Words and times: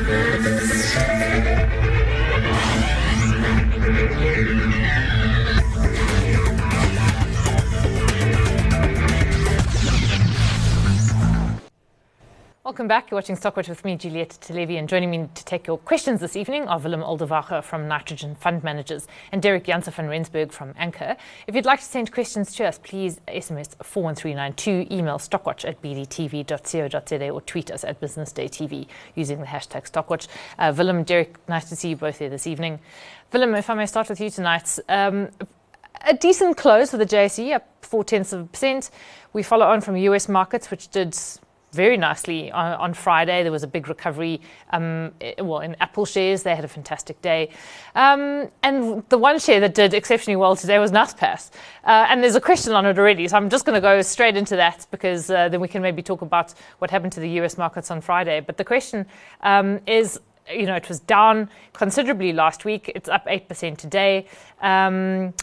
Thank 0.00 0.42
you. 4.82 4.87
Welcome 12.78 12.86
back. 12.86 13.10
You're 13.10 13.16
watching 13.16 13.34
Stockwatch 13.34 13.68
with 13.68 13.84
me, 13.84 13.96
Juliette 13.96 14.38
Televi, 14.40 14.78
and 14.78 14.88
joining 14.88 15.10
me 15.10 15.28
to 15.34 15.44
take 15.44 15.66
your 15.66 15.78
questions 15.78 16.20
this 16.20 16.36
evening 16.36 16.68
are 16.68 16.78
Willem 16.78 17.00
Oldewacher 17.00 17.60
from 17.60 17.88
Nitrogen 17.88 18.36
Fund 18.36 18.62
Managers 18.62 19.08
and 19.32 19.42
Derek 19.42 19.64
Janse 19.64 19.92
van 19.92 20.06
Rensburg 20.06 20.52
from 20.52 20.74
Anchor. 20.78 21.16
If 21.48 21.56
you'd 21.56 21.64
like 21.64 21.80
to 21.80 21.84
send 21.84 22.12
questions 22.12 22.54
to 22.54 22.64
us, 22.64 22.78
please 22.78 23.20
SMS 23.26 23.74
41392, 23.82 24.94
email 24.94 25.18
stockwatch 25.18 25.68
at 25.68 25.82
bdtv.co.za 25.82 27.30
or 27.30 27.40
tweet 27.40 27.72
us 27.72 27.82
at 27.82 28.00
businessdaytv 28.00 28.86
using 29.16 29.40
the 29.40 29.46
hashtag 29.46 29.90
Stockwatch. 29.90 30.28
Uh, 30.56 30.72
Willem, 30.76 31.02
Derek, 31.02 31.36
nice 31.48 31.68
to 31.70 31.74
see 31.74 31.88
you 31.88 31.96
both 31.96 32.20
here 32.20 32.30
this 32.30 32.46
evening. 32.46 32.78
Willem, 33.32 33.56
if 33.56 33.68
I 33.70 33.74
may 33.74 33.86
start 33.86 34.08
with 34.08 34.20
you 34.20 34.30
tonight. 34.30 34.78
Um, 34.88 35.30
a 36.06 36.14
decent 36.14 36.56
close 36.56 36.92
for 36.92 36.96
the 36.96 37.06
JSE, 37.06 37.54
up 37.54 37.66
four 37.84 38.04
tenths 38.04 38.32
of 38.32 38.42
a 38.42 38.44
percent. 38.44 38.90
We 39.32 39.42
follow 39.42 39.66
on 39.66 39.80
from 39.80 39.96
US 39.96 40.28
markets, 40.28 40.70
which 40.70 40.86
did 40.92 41.18
very 41.72 41.96
nicely 41.96 42.50
on, 42.50 42.72
on, 42.74 42.94
Friday. 42.94 43.42
There 43.42 43.52
was 43.52 43.62
a 43.62 43.68
big 43.68 43.88
recovery. 43.88 44.40
Um, 44.70 45.12
well, 45.38 45.60
in 45.60 45.76
Apple 45.80 46.04
shares, 46.04 46.42
they 46.42 46.54
had 46.54 46.64
a 46.64 46.68
fantastic 46.68 47.20
day. 47.22 47.50
Um, 47.94 48.48
and 48.62 49.02
the 49.08 49.18
one 49.18 49.38
share 49.38 49.60
that 49.60 49.74
did 49.74 49.94
exceptionally 49.94 50.36
well 50.36 50.56
today 50.56 50.78
was 50.78 50.90
Naspers. 50.90 51.50
Uh, 51.84 52.06
and 52.08 52.22
there's 52.22 52.36
a 52.36 52.40
question 52.40 52.72
on 52.72 52.86
it 52.86 52.98
already, 52.98 53.28
so 53.28 53.36
I'm 53.36 53.50
just 53.50 53.64
going 53.64 53.74
to 53.74 53.80
go 53.80 54.00
straight 54.02 54.36
into 54.36 54.56
that 54.56 54.86
because 54.90 55.30
uh, 55.30 55.48
then 55.48 55.60
we 55.60 55.68
can 55.68 55.82
maybe 55.82 56.02
talk 56.02 56.22
about 56.22 56.54
what 56.78 56.90
happened 56.90 57.12
to 57.12 57.20
the 57.20 57.30
US 57.40 57.58
markets 57.58 57.90
on 57.90 58.00
Friday. 58.00 58.40
But 58.40 58.56
the 58.56 58.64
question 58.64 59.06
um, 59.42 59.80
is 59.86 60.20
you 60.50 60.66
know, 60.66 60.76
it 60.76 60.88
was 60.88 61.00
down 61.00 61.50
considerably 61.74 62.32
last 62.32 62.64
week. 62.64 62.90
It's 62.94 63.08
up 63.08 63.26
8% 63.26 63.76
today. 63.76 64.26
Um, 64.62 65.34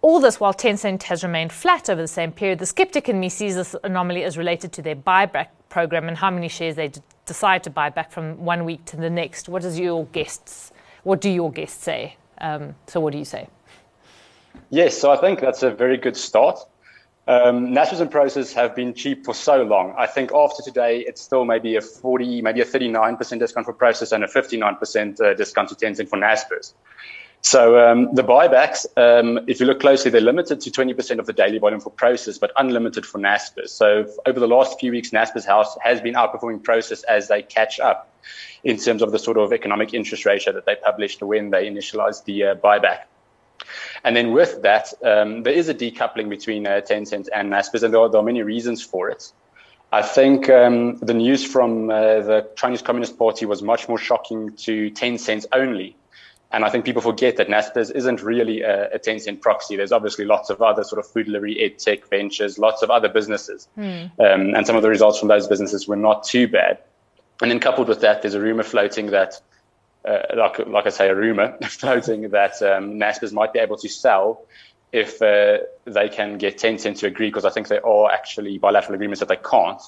all 0.00 0.20
this 0.20 0.38
while 0.38 0.54
Tencent 0.54 1.02
has 1.04 1.22
remained 1.22 1.52
flat 1.52 1.90
over 1.90 2.00
the 2.00 2.08
same 2.08 2.32
period. 2.32 2.58
The 2.58 2.66
skeptic 2.66 3.08
in 3.08 3.18
me 3.18 3.28
sees 3.28 3.56
this 3.56 3.74
anomaly 3.82 4.24
as 4.24 4.38
related 4.38 4.72
to 4.74 4.82
their 4.82 4.96
buyback 4.96 5.48
program 5.68 6.08
and 6.08 6.16
how 6.16 6.30
many 6.30 6.48
shares 6.48 6.76
they 6.76 6.88
d- 6.88 7.00
decide 7.26 7.64
to 7.64 7.70
buy 7.70 7.90
back 7.90 8.12
from 8.12 8.44
one 8.44 8.64
week 8.64 8.84
to 8.86 8.96
the 8.96 9.10
next. 9.10 9.48
What 9.48 9.62
does 9.62 9.78
your 9.78 10.06
guests? 10.06 10.72
What 11.02 11.20
do 11.20 11.28
your 11.28 11.50
guests 11.50 11.82
say? 11.82 12.16
Um, 12.40 12.74
so, 12.86 13.00
what 13.00 13.12
do 13.12 13.18
you 13.18 13.24
say? 13.24 13.48
Yes, 14.70 14.96
so 14.96 15.10
I 15.10 15.16
think 15.16 15.40
that's 15.40 15.62
a 15.62 15.70
very 15.70 15.96
good 15.96 16.16
start. 16.16 16.58
Um, 17.26 17.76
and 17.76 18.10
Prosus 18.10 18.54
have 18.54 18.74
been 18.74 18.94
cheap 18.94 19.24
for 19.24 19.34
so 19.34 19.62
long. 19.62 19.94
I 19.98 20.06
think 20.06 20.32
after 20.32 20.62
today, 20.62 21.00
it's 21.00 21.20
still 21.20 21.44
maybe 21.44 21.76
a 21.76 21.80
40, 21.82 22.40
maybe 22.40 22.62
a 22.62 22.64
39% 22.64 23.38
discount 23.38 23.66
for 23.66 23.74
Prosus 23.74 24.12
and 24.12 24.24
a 24.24 24.26
59% 24.26 25.20
uh, 25.20 25.34
discount 25.34 25.68
to 25.68 25.74
Tencent 25.74 26.08
for 26.08 26.18
Naspers. 26.18 26.72
So 27.40 27.78
um, 27.78 28.14
the 28.14 28.24
buybacks, 28.24 28.84
um, 28.96 29.40
if 29.46 29.60
you 29.60 29.66
look 29.66 29.80
closely, 29.80 30.10
they're 30.10 30.20
limited 30.20 30.60
to 30.60 30.70
20% 30.70 31.18
of 31.18 31.26
the 31.26 31.32
daily 31.32 31.58
volume 31.58 31.80
for 31.80 31.90
Prosus, 31.90 32.38
but 32.38 32.50
unlimited 32.58 33.06
for 33.06 33.18
Naspers. 33.18 33.68
So 33.68 34.06
over 34.26 34.40
the 34.40 34.48
last 34.48 34.78
few 34.80 34.90
weeks, 34.90 35.10
Naspers 35.10 35.46
House 35.46 35.76
has 35.82 36.00
been 36.00 36.14
outperforming 36.14 36.62
Prosus 36.62 37.04
as 37.04 37.28
they 37.28 37.42
catch 37.42 37.78
up 37.78 38.12
in 38.64 38.76
terms 38.76 39.02
of 39.02 39.12
the 39.12 39.18
sort 39.18 39.38
of 39.38 39.52
economic 39.52 39.94
interest 39.94 40.26
ratio 40.26 40.52
that 40.52 40.66
they 40.66 40.74
published 40.74 41.22
when 41.22 41.50
they 41.50 41.70
initialized 41.70 42.24
the 42.24 42.44
uh, 42.44 42.54
buyback. 42.56 43.04
And 44.04 44.16
then 44.16 44.32
with 44.32 44.62
that, 44.62 44.92
um, 45.04 45.42
there 45.42 45.52
is 45.52 45.68
a 45.68 45.74
decoupling 45.74 46.28
between 46.28 46.66
uh, 46.66 46.80
Tencent 46.84 47.28
and 47.34 47.52
Naspers, 47.52 47.82
and 47.82 47.94
there 47.94 48.00
are, 48.00 48.08
there 48.08 48.20
are, 48.20 48.24
many 48.24 48.42
reasons 48.42 48.82
for 48.82 49.10
it. 49.10 49.32
I 49.92 50.02
think 50.02 50.50
um, 50.50 50.96
the 50.98 51.14
news 51.14 51.44
from 51.44 51.90
uh, 51.90 52.20
the 52.20 52.48
Chinese 52.56 52.82
Communist 52.82 53.18
Party 53.18 53.46
was 53.46 53.62
much 53.62 53.88
more 53.88 53.98
shocking 53.98 54.54
to 54.56 54.90
Tencent 54.90 55.46
only 55.52 55.96
and 56.50 56.64
I 56.64 56.70
think 56.70 56.84
people 56.84 57.02
forget 57.02 57.36
that 57.36 57.48
Naspers 57.48 57.94
isn't 57.94 58.22
really 58.22 58.62
a, 58.62 58.90
a 58.92 58.98
Tencent 58.98 59.42
proxy. 59.42 59.76
There's 59.76 59.92
obviously 59.92 60.24
lots 60.24 60.48
of 60.48 60.62
other 60.62 60.82
sort 60.82 60.98
of 60.98 61.06
food 61.06 61.26
delivery, 61.26 61.60
ed 61.60 61.78
tech 61.78 62.08
ventures, 62.08 62.58
lots 62.58 62.82
of 62.82 62.90
other 62.90 63.08
businesses. 63.08 63.68
Mm. 63.76 64.04
Um, 64.18 64.54
and 64.54 64.66
some 64.66 64.74
of 64.74 64.82
the 64.82 64.88
results 64.88 65.18
from 65.18 65.28
those 65.28 65.46
businesses 65.46 65.86
were 65.86 65.96
not 65.96 66.24
too 66.24 66.48
bad. 66.48 66.78
And 67.42 67.50
then 67.50 67.60
coupled 67.60 67.88
with 67.88 68.00
that, 68.00 68.22
there's 68.22 68.34
a 68.34 68.40
rumor 68.40 68.62
floating 68.62 69.06
that, 69.10 69.40
uh, 70.06 70.20
like, 70.36 70.58
like 70.66 70.86
I 70.86 70.90
say, 70.90 71.08
a 71.08 71.14
rumor 71.14 71.58
floating 71.64 72.30
that 72.30 72.62
um, 72.62 72.94
Naspers 72.94 73.32
might 73.32 73.52
be 73.52 73.58
able 73.58 73.76
to 73.76 73.88
sell 73.88 74.46
if 74.92 75.20
uh, 75.20 75.58
they 75.84 76.08
can 76.08 76.38
get 76.38 76.58
Tencent 76.58 76.98
to 76.98 77.06
agree, 77.06 77.28
because 77.28 77.44
I 77.44 77.50
think 77.50 77.68
there 77.68 77.86
are 77.86 78.10
actually 78.10 78.58
bilateral 78.58 78.94
agreements 78.94 79.20
that 79.20 79.28
they 79.28 79.36
can't, 79.36 79.80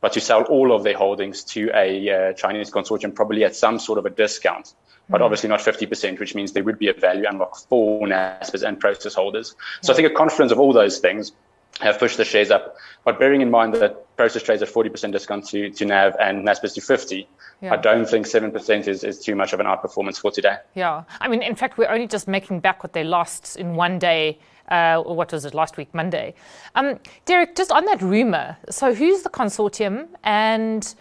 but 0.00 0.12
to 0.14 0.20
sell 0.20 0.42
all 0.44 0.72
of 0.72 0.82
their 0.82 0.96
holdings 0.96 1.44
to 1.44 1.70
a 1.74 2.10
uh, 2.10 2.32
Chinese 2.32 2.70
consortium, 2.70 3.14
probably 3.14 3.44
at 3.44 3.54
some 3.54 3.78
sort 3.78 3.98
of 3.98 4.06
a 4.06 4.10
discount 4.10 4.74
but 5.10 5.20
obviously 5.20 5.48
not 5.48 5.60
50%, 5.60 6.20
which 6.20 6.34
means 6.34 6.52
there 6.52 6.62
would 6.62 6.78
be 6.78 6.88
a 6.88 6.94
value 6.94 7.24
unlock 7.28 7.56
for 7.68 8.06
Naspers 8.06 8.66
and 8.66 8.80
Prosus 8.80 9.14
holders. 9.14 9.56
So 9.82 9.92
I 9.92 9.96
think 9.96 10.08
a 10.08 10.14
confluence 10.14 10.52
of 10.52 10.60
all 10.60 10.72
those 10.72 11.00
things 11.00 11.32
have 11.80 11.98
pushed 11.98 12.16
the 12.16 12.24
shares 12.24 12.50
up. 12.50 12.76
But 13.04 13.18
bearing 13.18 13.40
in 13.40 13.50
mind 13.50 13.74
that 13.74 14.16
Prosus 14.16 14.42
trades 14.42 14.62
at 14.62 14.68
40% 14.68 15.12
discount 15.12 15.46
to, 15.48 15.70
to 15.70 15.84
NAV 15.84 16.14
and 16.20 16.46
Naspers 16.46 16.74
to 16.74 16.80
50, 16.80 17.26
yeah. 17.62 17.72
I 17.72 17.76
don't 17.76 18.06
think 18.06 18.26
7% 18.26 18.88
is, 18.88 19.04
is 19.04 19.18
too 19.18 19.34
much 19.34 19.52
of 19.52 19.60
an 19.60 19.66
outperformance 19.66 20.18
for 20.18 20.30
today. 20.30 20.56
Yeah. 20.74 21.04
I 21.20 21.28
mean, 21.28 21.42
in 21.42 21.54
fact, 21.54 21.78
we're 21.78 21.88
only 21.88 22.06
just 22.06 22.28
making 22.28 22.60
back 22.60 22.82
what 22.82 22.92
they 22.92 23.04
lost 23.04 23.56
in 23.56 23.74
one 23.74 23.98
day. 23.98 24.38
Uh, 24.68 25.02
what 25.02 25.32
was 25.32 25.44
it 25.44 25.52
last 25.52 25.76
week, 25.76 25.92
Monday? 25.92 26.32
Um, 26.76 27.00
Derek, 27.24 27.56
just 27.56 27.72
on 27.72 27.84
that 27.86 28.00
rumor. 28.00 28.56
So, 28.70 28.94
who's 28.94 29.22
the 29.22 29.28
consortium, 29.28 30.06
and 30.22 30.94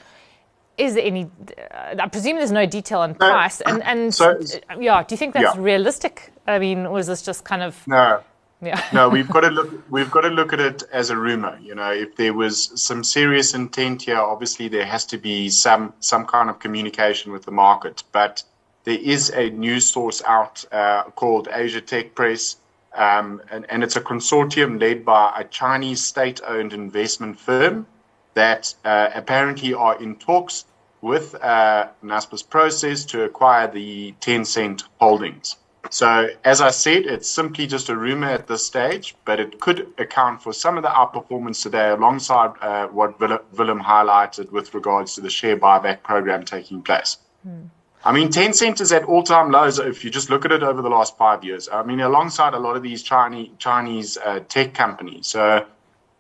is 0.75 0.95
there 0.95 1.05
any? 1.05 1.29
Uh, 1.69 1.95
I 1.99 2.07
presume 2.07 2.37
there's 2.37 2.51
no 2.51 2.65
detail 2.65 3.01
on 3.01 3.13
price, 3.13 3.61
no. 3.67 3.73
and 3.73 3.83
and 3.83 4.15
so, 4.15 4.39
uh, 4.71 4.79
yeah, 4.79 5.03
do 5.03 5.13
you 5.13 5.17
think 5.17 5.35
that's 5.35 5.55
yeah. 5.55 5.61
realistic? 5.61 6.31
I 6.47 6.57
mean, 6.57 6.87
or 6.87 6.97
is 6.97 7.05
this 7.05 7.21
just 7.21 7.43
kind 7.45 7.61
of 7.61 7.85
no? 7.85 8.23
Yeah. 8.61 8.83
no, 8.93 9.09
we've 9.09 9.29
got 9.29 9.41
to 9.41 9.49
look. 9.49 9.83
We've 9.89 10.11
got 10.11 10.21
to 10.21 10.29
look 10.29 10.53
at 10.53 10.59
it 10.59 10.83
as 10.91 11.09
a 11.09 11.17
rumor. 11.17 11.57
You 11.61 11.75
know, 11.75 11.91
if 11.91 12.15
there 12.15 12.33
was 12.33 12.71
some 12.81 13.03
serious 13.03 13.53
intent 13.53 14.03
here, 14.03 14.17
obviously 14.17 14.67
there 14.67 14.85
has 14.85 15.05
to 15.05 15.17
be 15.17 15.49
some 15.49 15.93
some 15.99 16.25
kind 16.25 16.49
of 16.49 16.59
communication 16.59 17.31
with 17.31 17.45
the 17.45 17.51
market. 17.51 18.03
But 18.11 18.43
there 18.83 18.99
is 18.99 19.29
a 19.31 19.49
news 19.51 19.85
source 19.85 20.21
out 20.25 20.65
uh, 20.71 21.03
called 21.15 21.47
Asia 21.51 21.81
Tech 21.81 22.15
Press, 22.15 22.57
um, 22.93 23.41
and, 23.51 23.65
and 23.69 23.83
it's 23.83 23.95
a 23.95 24.01
consortium 24.01 24.79
led 24.79 25.05
by 25.05 25.33
a 25.37 25.43
Chinese 25.43 26.03
state-owned 26.03 26.73
investment 26.73 27.39
firm 27.39 27.85
that 28.33 28.73
uh, 28.85 29.09
apparently 29.13 29.73
are 29.73 30.01
in 30.01 30.15
talks 30.15 30.65
with 31.01 31.35
uh, 31.35 31.87
Naspers 32.03 32.47
Prosus 32.47 33.05
to 33.07 33.23
acquire 33.23 33.67
the 33.67 34.13
Tencent 34.21 34.83
holdings. 34.99 35.55
So, 35.91 36.29
as 36.43 36.61
I 36.61 36.69
said, 36.69 37.05
it's 37.05 37.29
simply 37.29 37.65
just 37.65 37.89
a 37.89 37.95
rumor 37.95 38.27
at 38.27 38.47
this 38.47 38.65
stage, 38.65 39.15
but 39.25 39.39
it 39.39 39.59
could 39.59 39.87
account 39.97 40.43
for 40.43 40.53
some 40.53 40.77
of 40.77 40.83
the 40.83 40.89
outperformance 40.89 41.63
today 41.63 41.89
alongside 41.89 42.51
uh, 42.61 42.87
what 42.87 43.19
Willem 43.19 43.81
highlighted 43.81 44.51
with 44.51 44.73
regards 44.73 45.15
to 45.15 45.21
the 45.21 45.29
share 45.29 45.57
buyback 45.57 46.03
program 46.03 46.45
taking 46.45 46.81
place. 46.81 47.17
Hmm. 47.43 47.67
I 48.03 48.13
mean, 48.13 48.29
Tencent 48.29 48.79
is 48.79 48.93
at 48.93 49.03
all 49.03 49.23
time 49.23 49.51
lows 49.51 49.77
if 49.77 50.05
you 50.05 50.09
just 50.09 50.29
look 50.29 50.45
at 50.45 50.51
it 50.51 50.63
over 50.63 50.81
the 50.81 50.89
last 50.89 51.17
five 51.17 51.43
years. 51.43 51.67
I 51.67 51.83
mean, 51.83 51.99
alongside 51.99 52.53
a 52.53 52.59
lot 52.59 52.77
of 52.77 52.83
these 52.83 53.03
Chinese, 53.03 53.49
Chinese 53.57 54.17
uh, 54.17 54.39
tech 54.47 54.73
companies. 54.73 55.27
So, 55.27 55.65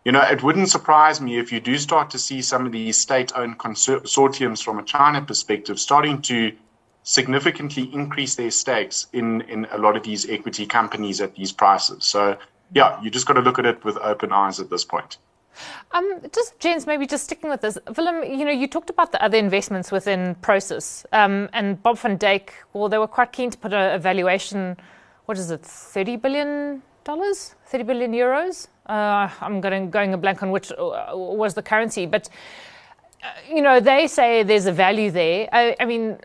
you 0.03 0.11
know, 0.11 0.21
it 0.21 0.43
wouldn't 0.43 0.69
surprise 0.69 1.21
me 1.21 1.37
if 1.37 1.53
you 1.53 1.61
do 1.61 1.77
start 1.77 2.09
to 2.11 2.19
see 2.19 2.41
some 2.41 2.65
of 2.65 2.73
these 2.73 2.97
state 2.97 3.31
owned 3.33 3.59
consortiums 3.59 4.61
from 4.61 4.79
a 4.79 4.83
China 4.83 5.21
perspective 5.21 5.79
starting 5.79 6.21
to 6.23 6.51
significantly 7.09 7.89
increase 7.93 8.35
their 8.35 8.51
stakes 8.51 9.07
in, 9.13 9.41
in 9.41 9.65
a 9.71 9.77
lot 9.77 9.95
of 9.97 10.03
these 10.03 10.29
equity 10.29 10.65
companies 10.65 11.21
at 11.21 11.35
these 11.35 11.51
prices. 11.51 12.05
So, 12.05 12.37
yeah, 12.73 13.01
you 13.01 13.09
just 13.09 13.25
got 13.25 13.33
to 13.33 13.41
look 13.41 13.59
at 13.59 13.65
it 13.65 13.83
with 13.83 13.97
open 13.97 14.31
eyes 14.31 14.59
at 14.59 14.69
this 14.69 14.85
point. 14.85 15.17
Um, 15.91 16.21
just 16.33 16.57
James, 16.59 16.85
maybe 16.85 17.05
just 17.05 17.23
sticking 17.25 17.49
with 17.49 17.61
this, 17.61 17.77
Willem. 17.97 18.23
You 18.23 18.45
know, 18.45 18.51
you 18.51 18.67
talked 18.67 18.89
about 18.89 19.11
the 19.11 19.21
other 19.21 19.37
investments 19.37 19.91
within 19.91 20.35
Prosus, 20.35 21.05
um, 21.11 21.49
and 21.51 21.81
Bob 21.83 21.97
van 21.97 22.17
Dijk. 22.17 22.51
Well, 22.73 22.87
they 22.87 22.97
were 22.97 23.07
quite 23.07 23.31
keen 23.33 23.49
to 23.49 23.57
put 23.57 23.73
a, 23.73 23.95
a 23.95 23.99
valuation. 23.99 24.77
What 25.25 25.37
is 25.37 25.51
it, 25.51 25.65
thirty 25.65 26.15
billion 26.15 26.81
dollars, 27.03 27.55
thirty 27.65 27.83
billion 27.83 28.13
euros 28.13 28.67
uh, 28.89 29.29
I'm 29.39 29.61
going, 29.61 29.91
going 29.91 30.13
a 30.13 30.17
blank 30.17 30.43
on 30.43 30.51
which 30.51 30.71
uh, 30.71 31.11
was 31.13 31.53
the 31.53 31.61
currency, 31.61 32.05
but 32.05 32.27
uh, 33.23 33.27
you 33.47 33.61
know 33.61 33.79
they 33.79 34.07
say 34.07 34.43
there's 34.43 34.65
a 34.65 34.71
value 34.71 35.11
there. 35.11 35.47
I, 35.53 35.75
I 35.79 35.85
mean, 35.85 36.17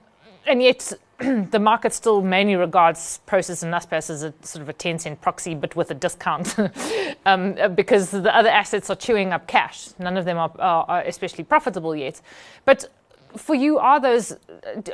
and 0.47 0.63
yet 0.63 0.93
the 1.19 1.59
market 1.59 1.93
still 1.93 2.23
mainly 2.23 2.57
regards 2.57 3.21
Prosus 3.27 3.63
and 3.63 3.73
Naspers 3.73 4.11
as 4.11 4.23
a 4.23 4.35
sort 4.43 4.63
of 4.63 4.69
a 4.69 4.73
Tencent 4.73 5.21
proxy, 5.21 5.55
but 5.55 5.77
with 5.77 5.91
a 5.91 5.95
discount, 5.95 6.57
um, 7.27 7.57
because 7.75 8.11
the 8.11 8.35
other 8.35 8.49
assets 8.49 8.91
are 8.91 8.97
chewing 8.97 9.33
up 9.33 9.47
cash. 9.47 9.91
None 9.99 10.17
of 10.17 10.25
them 10.25 10.39
are, 10.39 10.53
are, 10.59 10.85
are 10.89 11.01
especially 11.03 11.45
profitable 11.45 11.95
yet. 11.95 12.21
But 12.65 12.91
for 13.37 13.55
you, 13.55 13.79
are 13.79 14.01
those? 14.01 14.37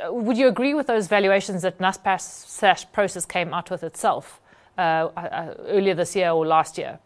Would 0.09 0.37
you 0.37 0.47
agree 0.47 0.73
with 0.73 0.87
those 0.87 1.07
valuations 1.07 1.61
that 1.63 1.79
Naspers 1.79 2.21
slash 2.21 2.85
came 3.27 3.53
out 3.53 3.69
with 3.69 3.83
itself 3.83 4.39
uh, 4.77 4.81
uh, 4.81 5.53
earlier 5.67 5.95
this 5.95 6.15
year 6.15 6.31
or 6.31 6.45
last 6.45 6.77
year? 6.77 6.99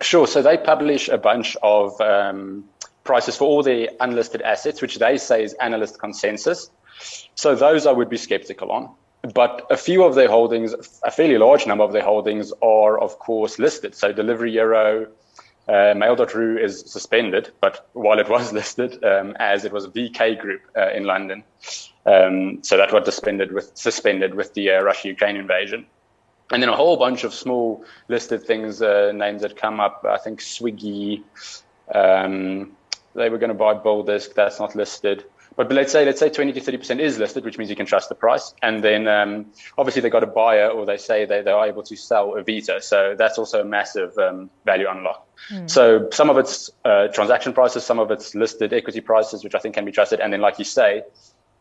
Sure. 0.00 0.26
So 0.26 0.42
they 0.42 0.58
publish 0.58 1.08
a 1.08 1.18
bunch 1.18 1.56
of 1.62 1.98
um, 2.00 2.64
prices 3.06 3.36
for 3.36 3.44
all 3.44 3.62
the 3.62 3.90
unlisted 4.00 4.42
assets, 4.42 4.82
which 4.82 4.96
they 4.96 5.16
say 5.16 5.42
is 5.42 5.54
analyst 5.54 5.98
consensus. 5.98 6.70
So 7.34 7.54
those 7.54 7.86
I 7.86 7.92
would 7.92 8.10
be 8.10 8.16
skeptical 8.16 8.70
on. 8.72 8.90
But 9.34 9.66
a 9.70 9.76
few 9.76 10.04
of 10.04 10.14
their 10.14 10.28
holdings, 10.28 10.74
a 11.02 11.10
fairly 11.10 11.38
large 11.38 11.66
number 11.66 11.84
of 11.84 11.92
their 11.92 12.04
holdings, 12.04 12.52
are 12.62 12.98
of 12.98 13.18
course 13.18 13.58
listed. 13.58 13.94
So 13.94 14.12
Delivery 14.12 14.52
Hero, 14.52 15.08
uh, 15.68 15.94
Mail.ru 15.96 16.58
is 16.58 16.80
suspended, 16.86 17.50
but 17.60 17.88
while 17.94 18.18
it 18.18 18.28
was 18.28 18.52
listed 18.60 19.02
um, 19.04 19.34
as 19.40 19.64
it 19.64 19.72
was 19.72 19.84
a 19.84 19.88
VK 19.88 20.38
group 20.38 20.62
uh, 20.76 20.90
in 20.90 21.04
London, 21.04 21.42
um, 22.06 22.62
so 22.62 22.76
that 22.76 22.92
was 22.92 23.04
suspended 23.04 23.52
with 23.52 23.76
suspended 23.76 24.34
with 24.34 24.54
the 24.54 24.70
uh, 24.70 24.80
Russia-Ukraine 24.82 25.36
invasion, 25.36 25.86
and 26.52 26.62
then 26.62 26.68
a 26.68 26.76
whole 26.76 26.96
bunch 26.96 27.24
of 27.24 27.34
small 27.34 27.84
listed 28.08 28.44
things, 28.44 28.80
uh, 28.80 29.10
names 29.12 29.42
that 29.42 29.56
come 29.56 29.80
up. 29.80 30.04
I 30.08 30.18
think 30.18 30.40
Swiggy, 30.40 31.22
um, 31.92 32.75
they 33.16 33.30
were 33.30 33.38
going 33.38 33.48
to 33.48 33.54
buy 33.54 33.74
BillDesk, 33.74 34.34
that's 34.34 34.58
not 34.60 34.74
listed. 34.74 35.24
But, 35.56 35.68
but 35.68 35.74
let's 35.74 35.92
say 35.92 36.04
let's 36.04 36.20
say 36.20 36.28
20 36.28 36.52
to 36.52 36.60
30 36.60 36.76
percent 36.78 37.00
is 37.00 37.18
listed, 37.18 37.44
which 37.44 37.58
means 37.58 37.70
you 37.70 37.76
can 37.76 37.86
trust 37.86 38.08
the 38.08 38.14
price. 38.14 38.54
And 38.62 38.84
then 38.84 39.08
um, 39.08 39.46
obviously 39.78 40.02
they 40.02 40.10
got 40.10 40.22
a 40.22 40.26
buyer, 40.26 40.68
or 40.68 40.86
they 40.86 40.98
say 40.98 41.24
they, 41.24 41.42
they 41.42 41.50
are 41.50 41.66
able 41.66 41.82
to 41.84 41.96
sell 41.96 42.32
Avito. 42.32 42.82
So 42.82 43.14
that's 43.16 43.38
also 43.38 43.62
a 43.62 43.64
massive 43.64 44.16
um, 44.18 44.50
value 44.64 44.86
unlock. 44.88 45.26
Mm. 45.50 45.70
So 45.70 46.08
some 46.10 46.30
of 46.30 46.38
it's 46.38 46.70
uh, 46.84 47.08
transaction 47.08 47.52
prices, 47.52 47.84
some 47.84 47.98
of 47.98 48.10
it's 48.10 48.34
listed 48.34 48.72
equity 48.72 49.00
prices, 49.00 49.42
which 49.44 49.54
I 49.54 49.58
think 49.58 49.74
can 49.74 49.84
be 49.84 49.92
trusted. 49.92 50.20
And 50.20 50.32
then, 50.32 50.40
like 50.40 50.58
you 50.58 50.64
say, 50.64 51.04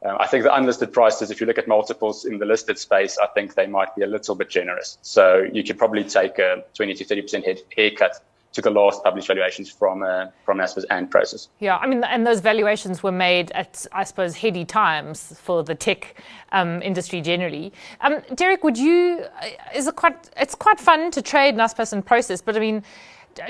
uh, 0.05 0.17
I 0.19 0.27
think 0.27 0.43
the 0.43 0.53
unlisted 0.53 0.91
prices, 0.91 1.31
if 1.31 1.39
you 1.39 1.47
look 1.47 1.57
at 1.57 1.67
multiples 1.67 2.25
in 2.25 2.37
the 2.37 2.45
listed 2.45 2.77
space, 2.77 3.17
I 3.17 3.27
think 3.27 3.55
they 3.55 3.67
might 3.67 3.95
be 3.95 4.03
a 4.03 4.07
little 4.07 4.35
bit 4.35 4.49
generous. 4.49 4.97
So 5.01 5.47
you 5.51 5.63
could 5.63 5.77
probably 5.77 6.03
take 6.03 6.37
a 6.37 6.63
20 6.73 6.95
to 6.95 7.05
30 7.05 7.21
percent 7.21 7.45
haircut 7.75 8.21
to 8.55 8.69
a 8.69 8.71
last 8.71 9.03
published 9.03 9.27
valuations 9.27 9.69
from 9.69 10.03
uh, 10.03 10.27
from 10.43 10.57
Naspers 10.57 10.85
and 10.89 11.11
Prosus. 11.11 11.49
Yeah, 11.59 11.77
I 11.77 11.87
mean, 11.87 12.03
and 12.03 12.25
those 12.25 12.39
valuations 12.39 13.03
were 13.03 13.11
made 13.11 13.51
at, 13.51 13.85
I 13.91 14.03
suppose, 14.03 14.35
heady 14.35 14.65
times 14.65 15.37
for 15.39 15.63
the 15.63 15.75
tech 15.75 16.15
um, 16.51 16.81
industry 16.81 17.21
generally. 17.21 17.73
Um, 18.01 18.21
Derek, 18.33 18.63
would 18.63 18.77
you? 18.77 19.25
Uh, 19.41 19.47
is 19.75 19.87
it 19.87 19.95
quite? 19.95 20.29
It's 20.37 20.55
quite 20.55 20.79
fun 20.79 21.11
to 21.11 21.21
trade 21.21 21.55
Naspers 21.55 21.93
and 21.93 22.05
Prosus, 22.05 22.41
but 22.43 22.55
I 22.55 22.59
mean. 22.59 22.83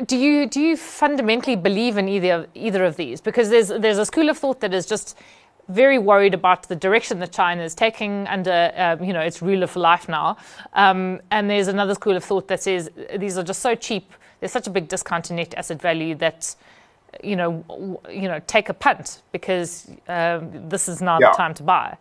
Do 0.08 0.18
you 0.18 0.48
do 0.48 0.60
you 0.60 0.78
fundamentally 0.78 1.56
believe 1.56 1.98
in 1.98 2.10
either 2.10 2.34
of, 2.34 2.48
either 2.56 2.84
of 2.86 2.96
these? 2.96 3.22
Because 3.22 3.52
there's 3.52 3.68
there's 3.68 4.00
a 4.00 4.06
school 4.06 4.30
of 4.30 4.38
thought 4.40 4.60
that 4.62 4.74
is 4.74 4.88
just 4.88 5.16
very 5.68 6.00
worried 6.00 6.34
about 6.34 6.68
the 6.68 6.76
direction 6.76 7.20
that 7.20 7.32
China 7.32 7.62
is 7.62 7.76
taking 7.76 8.26
under, 8.26 8.72
uh, 8.76 8.98
you 9.04 9.14
know, 9.14 9.20
its 9.20 9.44
ruler 9.44 9.68
for 9.68 9.80
life 9.80 10.10
now. 10.10 10.38
Um, 10.74 11.22
and 11.30 11.50
there's 11.50 11.68
another 11.68 11.94
school 11.94 12.16
of 12.16 12.24
thought 12.24 12.48
that 12.48 12.64
says 12.64 12.90
these 13.18 13.38
are 13.38 13.44
just 13.44 13.62
so 13.62 13.76
cheap 13.76 14.12
there's 14.40 14.52
such 14.52 14.68
a 14.68 14.70
big 14.70 14.88
discount 14.88 15.30
in 15.30 15.38
net 15.38 15.54
asset 15.56 15.82
value 15.82 16.16
that 16.16 16.56
you 17.24 17.36
know 17.36 18.00
you 18.10 18.28
know 18.28 18.40
take 18.48 18.70
a 18.70 18.74
punt 18.74 19.22
because 19.32 19.90
um, 20.08 20.70
this 20.70 20.88
is 20.88 21.02
not 21.02 21.22
yeah. 21.22 21.32
the 21.32 21.38
time 21.38 21.54
to 21.54 21.64
buy. 21.64 21.98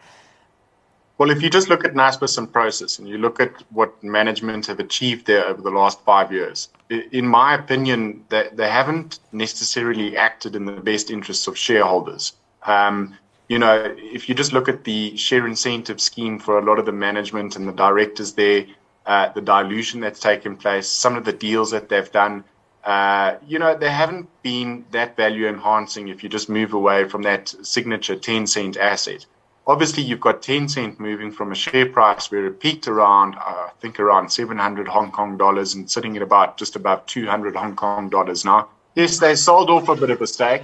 Well, 1.17 1.31
if 1.31 1.43
you 1.43 1.49
just 1.49 1.69
look 1.69 1.85
at 1.85 1.95
Naspers 1.95 2.37
and 2.39 2.53
Prosus 2.53 2.99
and 2.99 3.09
you 3.09 3.19
look 3.19 3.39
at 3.39 3.53
what 3.71 4.03
management 4.03 4.67
have 4.67 4.81
achieved 4.81 5.27
there 5.27 5.47
over 5.47 5.63
the 5.63 5.71
last 5.71 6.01
five 6.01 6.33
years, 6.33 6.71
in 6.91 7.29
my 7.29 7.55
opinion, 7.55 8.25
they, 8.31 8.49
they 8.53 8.69
haven't 8.69 9.21
necessarily 9.31 10.17
acted 10.17 10.57
in 10.57 10.65
the 10.65 10.73
best 10.73 11.13
interests 11.13 11.47
of 11.47 11.57
shareholders. 11.57 12.33
Um, 12.65 13.15
you 13.49 13.61
know, 13.61 13.95
if 13.97 14.29
you 14.29 14.35
just 14.35 14.53
look 14.53 14.69
at 14.69 14.83
the 14.83 15.17
share 15.17 15.47
incentive 15.47 16.01
scheme 16.01 16.39
for 16.41 16.59
a 16.59 16.65
lot 16.65 16.81
of 16.81 16.87
the 16.87 16.93
management 16.93 17.55
and 17.55 17.69
the 17.69 17.73
directors 17.73 18.33
there, 18.33 18.67
uh, 19.07 19.29
the 19.33 19.41
dilution 19.41 20.01
that's 20.01 20.21
taken 20.21 20.57
place, 20.57 20.89
some 20.89 21.17
of 21.17 21.25
the 21.25 21.33
deals 21.33 21.71
that 21.71 21.89
they've 21.89 22.11
done. 22.11 22.45
Uh, 22.83 23.37
you 23.47 23.59
know, 23.59 23.77
they 23.77 23.91
haven't 23.91 24.29
been 24.43 24.85
that 24.91 25.17
value 25.17 25.49
enhancing 25.49 26.09
if 26.09 26.23
you 26.23 26.29
just 26.29 26.49
move 26.49 26.75
away 26.75 27.09
from 27.09 27.23
that 27.23 27.55
signature 27.63 28.17
Tencent 28.17 28.77
asset. 28.77 29.25
Obviously, 29.67 30.03
you've 30.03 30.21
got 30.21 30.43
Tencent 30.43 31.01
moving 31.01 31.33
from 31.33 31.51
a 31.51 31.55
share 31.55 31.87
price 31.87 32.31
where 32.31 32.47
it 32.47 32.61
peaked 32.61 32.87
around, 32.87 33.35
uh, 33.37 33.69
I 33.69 33.71
think, 33.81 33.99
around 33.99 34.31
700 34.31 34.87
Hong 34.89 35.11
Kong 35.11 35.39
dollars 35.39 35.75
and 35.75 35.91
sitting 35.91 36.17
at 36.17 36.23
about 36.23 36.59
just 36.59 36.77
above 36.77 37.07
200 37.07 37.57
Hong 37.57 37.75
Kong 37.75 38.11
dollars 38.11 38.45
now. 38.45 38.69
Yes, 38.95 39.19
they 39.19 39.35
sold 39.35 39.71
off 39.71 39.89
a 39.89 39.97
bit 39.97 40.11
of 40.11 40.21
a 40.21 40.27
stake, 40.27 40.63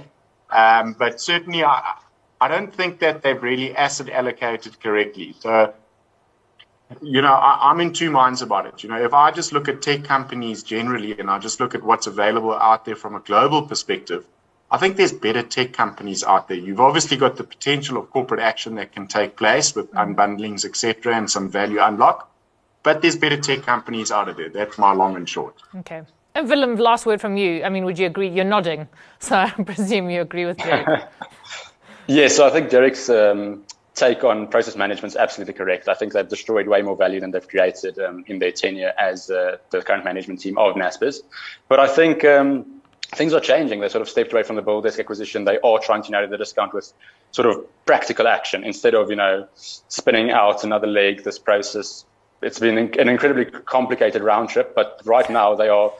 um, 0.51 0.93
but 0.93 1.19
certainly 1.19 1.63
I, 1.63 1.95
I 2.39 2.47
don't 2.47 2.73
think 2.73 2.99
that 2.99 3.23
they've 3.23 3.41
really 3.41 3.75
asset 3.75 4.09
allocated 4.09 4.79
correctly. 4.79 5.35
So 5.39 5.73
you 7.01 7.21
know, 7.21 7.33
I, 7.33 7.71
am 7.71 7.79
in 7.79 7.93
two 7.93 8.11
minds 8.11 8.41
about 8.41 8.65
it. 8.65 8.83
You 8.83 8.89
know, 8.89 9.01
if 9.01 9.13
I 9.13 9.31
just 9.31 9.51
look 9.53 9.67
at 9.67 9.81
tech 9.81 10.03
companies 10.03 10.63
generally 10.63 11.17
and 11.19 11.29
I 11.29 11.39
just 11.39 11.59
look 11.59 11.75
at 11.75 11.83
what's 11.83 12.07
available 12.07 12.53
out 12.53 12.85
there 12.85 12.95
from 12.95 13.15
a 13.15 13.19
global 13.19 13.61
perspective, 13.63 14.25
I 14.69 14.77
think 14.77 14.95
there's 14.95 15.11
better 15.11 15.43
tech 15.43 15.73
companies 15.73 16.23
out 16.23 16.47
there. 16.47 16.57
You've 16.57 16.79
obviously 16.79 17.17
got 17.17 17.35
the 17.35 17.43
potential 17.43 17.97
of 17.97 18.09
corporate 18.09 18.39
action 18.39 18.75
that 18.75 18.93
can 18.93 19.07
take 19.07 19.35
place 19.35 19.75
with 19.75 19.91
mm-hmm. 19.91 20.13
unbundlings, 20.13 20.63
etc., 20.65 21.15
and 21.15 21.29
some 21.29 21.49
value 21.49 21.79
unlock. 21.81 22.31
But 22.83 23.01
there's 23.01 23.17
better 23.17 23.37
tech 23.37 23.63
companies 23.63 24.11
out 24.11 24.29
of 24.29 24.37
there. 24.37 24.49
That's 24.49 24.77
my 24.77 24.93
long 24.93 25.15
and 25.15 25.27
short. 25.27 25.61
Okay. 25.75 26.01
And 26.33 26.49
Willem, 26.49 26.77
last 26.77 27.05
word 27.05 27.19
from 27.19 27.35
you. 27.35 27.63
I 27.63 27.69
mean, 27.69 27.83
would 27.83 27.99
you 27.99 28.07
agree? 28.07 28.29
You're 28.29 28.45
nodding, 28.45 28.87
so 29.19 29.35
I 29.35 29.49
presume 29.49 30.09
you 30.09 30.21
agree 30.21 30.45
with 30.45 30.57
Derek. 30.57 31.03
yes, 32.07 32.37
so 32.37 32.47
I 32.47 32.49
think 32.49 32.69
Derek's 32.69 33.09
um, 33.09 33.63
take 33.93 34.23
on 34.23 34.47
Prosus 34.47 34.75
management 34.75 35.13
is 35.13 35.17
absolutely 35.17 35.53
correct. 35.53 35.87
I 35.87 35.93
think 35.93 36.13
they've 36.13 36.27
destroyed 36.27 36.67
way 36.67 36.81
more 36.81 36.95
value 36.95 37.19
than 37.19 37.31
they've 37.31 37.47
created 37.47 37.99
um, 37.99 38.23
in 38.27 38.39
their 38.39 38.51
tenure 38.51 38.93
as 38.99 39.29
uh, 39.29 39.57
the 39.69 39.81
current 39.81 40.05
management 40.05 40.39
team 40.39 40.57
of 40.57 40.75
Naspers. 40.75 41.17
But 41.67 41.79
I 41.79 41.87
think 41.87 42.23
um, 42.23 42.81
things 43.15 43.33
are 43.33 43.39
changing. 43.39 43.81
They 43.81 43.89
sort 43.89 44.01
of 44.01 44.09
stepped 44.09 44.31
away 44.31 44.43
from 44.43 44.55
the 44.55 44.63
BillDesk 44.63 44.99
acquisition. 44.99 45.43
They 45.43 45.59
are 45.59 45.79
trying 45.79 46.03
to 46.03 46.11
narrow 46.11 46.27
the 46.27 46.37
discount 46.37 46.73
with 46.73 46.91
sort 47.31 47.47
of 47.47 47.65
practical 47.85 48.27
action 48.27 48.63
instead 48.63 48.95
of, 48.95 49.09
you 49.09 49.15
know, 49.15 49.47
spinning 49.55 50.31
out 50.31 50.63
another 50.63 50.87
leg, 50.87 51.23
this 51.23 51.37
Prosus. 51.37 52.05
It's 52.41 52.59
been 52.59 52.77
an 52.77 53.07
incredibly 53.07 53.45
complicated 53.45 54.23
round 54.23 54.49
trip, 54.49 54.73
but 54.73 55.01
right 55.05 55.29
now 55.29 55.53
they 55.55 55.67
are 55.69 55.91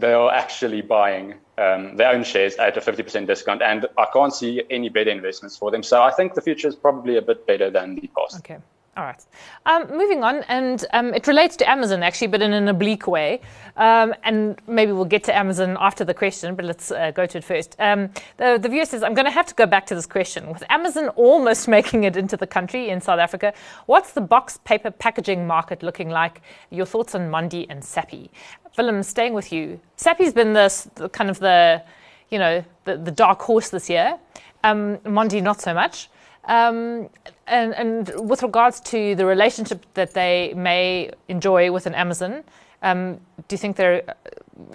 they 0.00 0.12
are 0.12 0.32
actually 0.32 0.82
buying 0.82 1.34
um, 1.58 1.96
their 1.96 2.10
own 2.12 2.24
shares 2.24 2.54
at 2.56 2.76
a 2.76 2.80
50% 2.80 3.26
discount, 3.26 3.62
and 3.62 3.86
I 3.98 4.06
can't 4.12 4.34
see 4.34 4.62
any 4.70 4.88
better 4.88 5.10
investments 5.10 5.56
for 5.56 5.70
them. 5.70 5.82
So 5.82 6.02
I 6.02 6.10
think 6.10 6.34
the 6.34 6.40
future 6.40 6.68
is 6.68 6.74
probably 6.74 7.16
a 7.16 7.22
bit 7.22 7.46
better 7.46 7.70
than 7.70 7.96
the 7.96 8.10
past. 8.16 8.38
Okay. 8.38 8.58
All 8.96 9.04
right. 9.04 9.24
Um, 9.66 9.96
moving 9.96 10.24
on, 10.24 10.42
and 10.48 10.84
um, 10.92 11.14
it 11.14 11.28
relates 11.28 11.54
to 11.56 11.70
Amazon 11.70 12.02
actually, 12.02 12.26
but 12.26 12.42
in 12.42 12.52
an 12.52 12.66
oblique 12.66 13.06
way. 13.06 13.40
Um, 13.76 14.12
and 14.24 14.60
maybe 14.66 14.90
we'll 14.90 15.04
get 15.04 15.22
to 15.24 15.36
Amazon 15.36 15.76
after 15.80 16.04
the 16.04 16.12
question, 16.12 16.56
but 16.56 16.64
let's 16.64 16.90
uh, 16.90 17.12
go 17.12 17.24
to 17.24 17.38
it 17.38 17.44
first. 17.44 17.76
Um, 17.78 18.10
the, 18.36 18.58
the 18.60 18.68
viewer 18.68 18.84
says, 18.84 19.04
I'm 19.04 19.14
going 19.14 19.26
to 19.26 19.30
have 19.30 19.46
to 19.46 19.54
go 19.54 19.64
back 19.64 19.86
to 19.86 19.94
this 19.94 20.06
question. 20.06 20.48
With 20.52 20.64
Amazon 20.68 21.08
almost 21.10 21.68
making 21.78 22.02
it 22.02 22.16
into 22.16 22.36
the 22.36 22.48
country 22.48 22.88
in 22.88 23.00
South 23.00 23.20
Africa, 23.20 23.54
what's 23.86 24.12
the 24.12 24.20
box 24.20 24.58
paper 24.64 24.90
packaging 24.90 25.46
market 25.46 25.84
looking 25.84 26.10
like? 26.10 26.42
Your 26.70 26.84
thoughts 26.84 27.14
on 27.14 27.30
Mondi 27.30 27.66
and 27.70 27.82
Sappi? 27.82 28.28
Willem, 28.76 29.04
staying 29.04 29.34
with 29.34 29.52
you. 29.52 29.80
Sappi's 29.96 30.32
been 30.32 30.52
this 30.52 30.88
kind 31.12 31.30
of 31.30 31.38
the, 31.38 31.80
you 32.28 32.38
know, 32.38 32.64
the, 32.84 32.96
the 32.96 33.12
dark 33.12 33.40
horse 33.40 33.70
this 33.70 33.88
year. 33.88 34.18
Um, 34.64 34.98
Mondi, 34.98 35.40
not 35.40 35.60
so 35.60 35.72
much. 35.72 36.08
Um, 36.50 37.08
and, 37.46 37.74
and, 37.76 38.28
with 38.28 38.42
regards 38.42 38.80
to 38.80 39.14
the 39.14 39.24
relationship 39.24 39.86
that 39.94 40.14
they 40.14 40.52
may 40.56 41.12
enjoy 41.28 41.70
with 41.70 41.86
an 41.86 41.94
Amazon, 41.94 42.42
um, 42.82 43.20
do 43.46 43.54
you 43.54 43.58
think 43.58 43.76
they're 43.76 44.02
uh, 44.08 44.14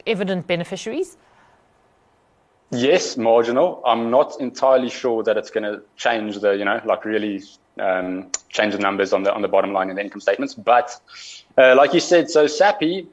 evident 0.07 0.47
beneficiaries? 0.47 1.17
Yes, 2.71 3.17
marginal. 3.17 3.81
I'm 3.85 4.09
not 4.09 4.39
entirely 4.39 4.89
sure 4.89 5.21
that 5.23 5.35
it's 5.35 5.51
going 5.51 5.65
to 5.65 5.81
change 5.97 6.39
the, 6.39 6.51
you 6.51 6.63
know, 6.63 6.79
like 6.85 7.03
really 7.03 7.43
um, 7.77 8.31
change 8.47 8.73
the 8.73 8.79
numbers 8.79 9.11
on 9.11 9.23
the 9.23 9.33
on 9.33 9.41
the 9.41 9.49
bottom 9.49 9.73
line 9.73 9.89
in 9.89 9.97
the 9.97 10.01
income 10.01 10.21
statements. 10.21 10.53
But 10.53 10.97
uh, 11.57 11.75
like 11.75 11.93
you 11.93 11.99
said, 11.99 12.29
so 12.29 12.45
Sappi 12.45 13.05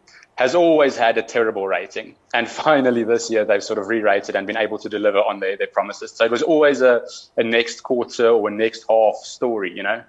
has 0.42 0.56
always 0.56 0.96
had 0.96 1.16
a 1.18 1.22
terrible 1.22 1.68
rating. 1.68 2.16
And 2.34 2.48
finally, 2.64 3.04
this 3.04 3.30
year, 3.30 3.44
they've 3.44 3.62
sort 3.62 3.78
of 3.78 3.86
re 3.86 4.00
rated 4.00 4.34
and 4.36 4.46
been 4.46 4.56
able 4.56 4.78
to 4.78 4.88
deliver 4.88 5.18
on 5.18 5.40
their, 5.40 5.56
their 5.56 5.68
promises. 5.68 6.10
So 6.10 6.24
it 6.24 6.30
was 6.30 6.42
always 6.42 6.82
a, 6.82 7.02
a 7.36 7.44
next 7.44 7.82
quarter 7.82 8.28
or 8.28 8.48
a 8.48 8.50
next 8.50 8.84
half 8.88 9.16
story, 9.16 9.72
you 9.74 9.82
know. 9.82 10.02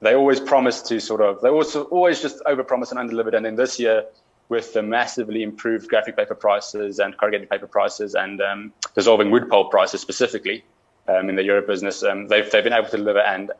They 0.00 0.14
always 0.14 0.40
promised 0.40 0.86
to 0.88 1.00
sort 1.00 1.22
of, 1.22 1.40
they 1.40 1.48
also 1.48 1.84
always 1.84 2.20
just 2.20 2.40
overpromised 2.44 2.90
and 2.90 3.00
undelivered. 3.00 3.34
And 3.34 3.44
then 3.44 3.56
this 3.56 3.80
year, 3.80 4.04
with 4.48 4.72
the 4.74 4.82
massively 4.82 5.42
improved 5.42 5.88
graphic 5.88 6.16
paper 6.16 6.34
prices 6.34 6.98
and 6.98 7.16
corrugated 7.16 7.50
paper 7.50 7.66
prices 7.66 8.14
and 8.14 8.40
um, 8.40 8.72
dissolving 8.94 9.30
wood 9.30 9.48
pulp 9.48 9.70
prices 9.70 10.00
specifically 10.00 10.64
um, 11.08 11.28
in 11.28 11.36
the 11.36 11.42
Europe 11.42 11.66
business, 11.66 12.02
um, 12.02 12.28
they've, 12.28 12.48
they've 12.50 12.64
been 12.64 12.72
able 12.72 12.88
to 12.88 12.96
deliver. 12.96 13.20
And 13.20 13.50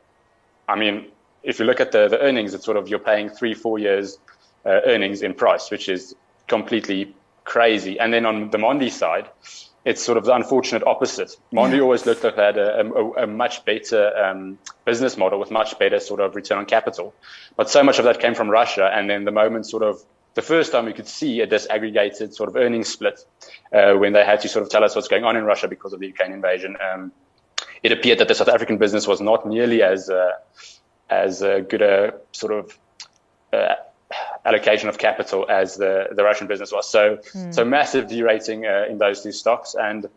I 0.68 0.76
mean, 0.76 1.06
if 1.42 1.58
you 1.58 1.64
look 1.64 1.80
at 1.80 1.90
the, 1.92 2.08
the 2.08 2.20
earnings, 2.20 2.54
it's 2.54 2.64
sort 2.64 2.76
of 2.76 2.88
you're 2.88 2.98
paying 2.98 3.30
three, 3.30 3.54
four 3.54 3.78
years 3.78 4.18
uh, 4.64 4.80
earnings 4.86 5.22
in 5.22 5.34
price, 5.34 5.70
which 5.70 5.88
is 5.88 6.14
completely 6.46 7.14
crazy. 7.44 7.98
And 7.98 8.12
then 8.12 8.26
on 8.26 8.50
the 8.50 8.58
Mondi 8.58 8.90
side, 8.90 9.28
it's 9.84 10.02
sort 10.02 10.18
of 10.18 10.24
the 10.24 10.34
unfortunate 10.34 10.86
opposite. 10.86 11.36
Mondi 11.52 11.76
yeah. 11.76 11.82
always 11.82 12.04
looked 12.04 12.22
like 12.24 12.36
they 12.36 12.44
had 12.44 12.58
a, 12.58 12.80
a, 12.80 13.12
a 13.24 13.26
much 13.26 13.64
better 13.64 14.16
um, 14.16 14.58
business 14.84 15.16
model 15.16 15.38
with 15.38 15.50
much 15.50 15.78
better 15.78 15.98
sort 16.00 16.20
of 16.20 16.34
return 16.34 16.58
on 16.58 16.66
capital. 16.66 17.14
But 17.56 17.70
so 17.70 17.82
much 17.82 17.98
of 17.98 18.04
that 18.04 18.20
came 18.20 18.34
from 18.34 18.50
Russia. 18.50 18.90
And 18.92 19.08
then 19.08 19.24
the 19.24 19.30
moment 19.30 19.66
sort 19.66 19.82
of 19.82 20.02
the 20.34 20.42
first 20.42 20.72
time 20.72 20.84
we 20.84 20.92
could 20.92 21.08
see 21.08 21.40
a 21.40 21.46
disaggregated 21.46 22.34
sort 22.34 22.48
of 22.48 22.56
earnings 22.56 22.88
split 22.88 23.24
uh, 23.72 23.94
when 23.94 24.12
they 24.12 24.24
had 24.24 24.40
to 24.42 24.48
sort 24.48 24.62
of 24.62 24.70
tell 24.70 24.84
us 24.84 24.94
what's 24.94 25.08
going 25.08 25.24
on 25.24 25.36
in 25.36 25.44
Russia 25.44 25.68
because 25.68 25.92
of 25.92 26.00
the 26.00 26.06
Ukraine 26.06 26.32
invasion. 26.32 26.76
Um, 26.92 27.12
it 27.82 27.92
appeared 27.92 28.18
that 28.18 28.28
the 28.28 28.34
South 28.34 28.48
African 28.48 28.76
business 28.76 29.06
was 29.06 29.20
not 29.20 29.46
nearly 29.46 29.82
as 29.82 30.10
uh, 30.10 30.32
as 31.08 31.42
uh, 31.42 31.60
good 31.60 31.82
a 31.82 32.14
sort 32.32 32.52
of 32.52 32.78
uh, 33.52 33.76
allocation 34.48 34.88
of 34.88 34.96
capital 34.98 35.40
as 35.48 35.76
the, 35.76 36.08
the 36.16 36.24
Russian 36.24 36.46
business 36.46 36.70
was. 36.72 36.86
So 36.96 37.02
mm. 37.16 37.54
so 37.54 37.64
massive 37.64 38.04
derating 38.08 38.66
uh, 38.66 38.90
in 38.90 38.96
those 38.98 39.22
two 39.22 39.32
stocks 39.32 39.74
and 39.88 40.08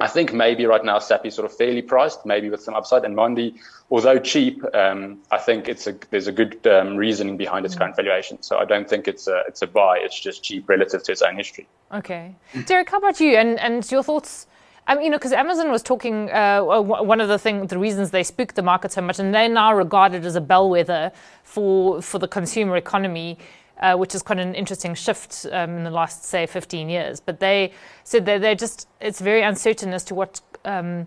I 0.00 0.06
think 0.06 0.32
maybe 0.32 0.64
right 0.64 0.84
now 0.84 0.98
Sappi 1.00 1.28
is 1.28 1.34
sort 1.34 1.50
of 1.50 1.56
fairly 1.56 1.82
priced, 1.82 2.24
maybe 2.24 2.48
with 2.50 2.62
some 2.62 2.74
upside. 2.74 3.04
And 3.04 3.16
Mondi, 3.16 3.58
although 3.90 4.20
cheap, 4.20 4.62
um, 4.72 5.18
I 5.32 5.38
think 5.38 5.68
it's 5.68 5.88
a, 5.88 5.96
there's 6.10 6.28
a 6.28 6.32
good 6.32 6.64
um, 6.68 6.96
reasoning 6.96 7.36
behind 7.36 7.66
its 7.66 7.74
mm. 7.74 7.78
current 7.78 7.96
valuation. 7.96 8.40
So 8.40 8.58
I 8.58 8.64
don't 8.64 8.88
think 8.88 9.08
it's 9.08 9.26
a, 9.26 9.42
it's 9.48 9.60
a 9.60 9.66
buy. 9.66 9.98
It's 9.98 10.18
just 10.18 10.44
cheap 10.44 10.68
relative 10.68 11.02
to 11.02 11.12
its 11.12 11.22
own 11.22 11.36
history. 11.36 11.66
Okay. 11.92 12.36
Derek, 12.66 12.90
how 12.90 12.98
about 12.98 13.18
you 13.18 13.36
and, 13.36 13.58
and 13.58 13.90
your 13.90 14.04
thoughts? 14.04 14.46
I 14.86 14.94
mean, 14.94 15.04
you 15.04 15.10
know, 15.10 15.18
because 15.18 15.32
Amazon 15.32 15.70
was 15.70 15.82
talking, 15.82 16.30
uh, 16.30 16.62
one 16.62 17.20
of 17.20 17.28
the 17.28 17.38
thing, 17.38 17.66
the 17.66 17.78
reasons 17.78 18.10
they 18.10 18.22
spooked 18.22 18.54
the 18.54 18.62
market 18.62 18.92
so 18.92 19.02
much, 19.02 19.18
and 19.18 19.34
they're 19.34 19.48
now 19.48 19.74
regarded 19.74 20.24
as 20.24 20.34
a 20.34 20.40
bellwether 20.40 21.12
for 21.42 22.00
for 22.00 22.18
the 22.18 22.28
consumer 22.28 22.74
economy 22.74 23.36
uh, 23.80 23.96
which 23.96 24.14
is 24.14 24.22
quite 24.22 24.38
an 24.38 24.54
interesting 24.54 24.94
shift 24.94 25.46
um, 25.52 25.78
in 25.78 25.84
the 25.84 25.90
last, 25.90 26.24
say, 26.24 26.46
15 26.46 26.88
years. 26.88 27.20
But 27.20 27.40
they 27.40 27.72
said 28.04 28.26
that 28.26 28.40
they're 28.40 28.54
just, 28.54 28.88
it's 29.00 29.20
very 29.20 29.42
uncertain 29.42 29.92
as 29.92 30.04
to 30.04 30.14
what 30.14 30.40
um, 30.64 31.06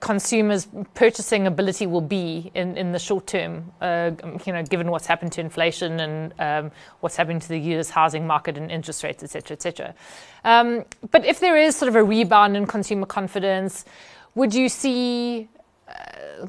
consumers' 0.00 0.68
purchasing 0.94 1.46
ability 1.46 1.86
will 1.86 2.00
be 2.00 2.50
in, 2.54 2.76
in 2.76 2.92
the 2.92 2.98
short 2.98 3.26
term, 3.26 3.72
uh, 3.80 4.10
you 4.46 4.52
know, 4.52 4.62
given 4.62 4.90
what's 4.90 5.06
happened 5.06 5.32
to 5.32 5.40
inflation 5.40 6.00
and 6.00 6.34
um, 6.38 6.70
what's 7.00 7.16
happening 7.16 7.40
to 7.40 7.48
the 7.48 7.58
US 7.58 7.90
housing 7.90 8.26
market 8.26 8.56
and 8.56 8.70
interest 8.70 9.02
rates, 9.02 9.22
et 9.22 9.30
cetera, 9.30 9.54
et 9.54 9.62
cetera. 9.62 9.94
Um, 10.44 10.84
but 11.10 11.24
if 11.24 11.40
there 11.40 11.56
is 11.56 11.76
sort 11.76 11.88
of 11.88 11.96
a 11.96 12.04
rebound 12.04 12.56
in 12.56 12.66
consumer 12.66 13.06
confidence, 13.06 13.84
would 14.34 14.54
you 14.54 14.68
see 14.68 15.48
uh, 15.88 16.46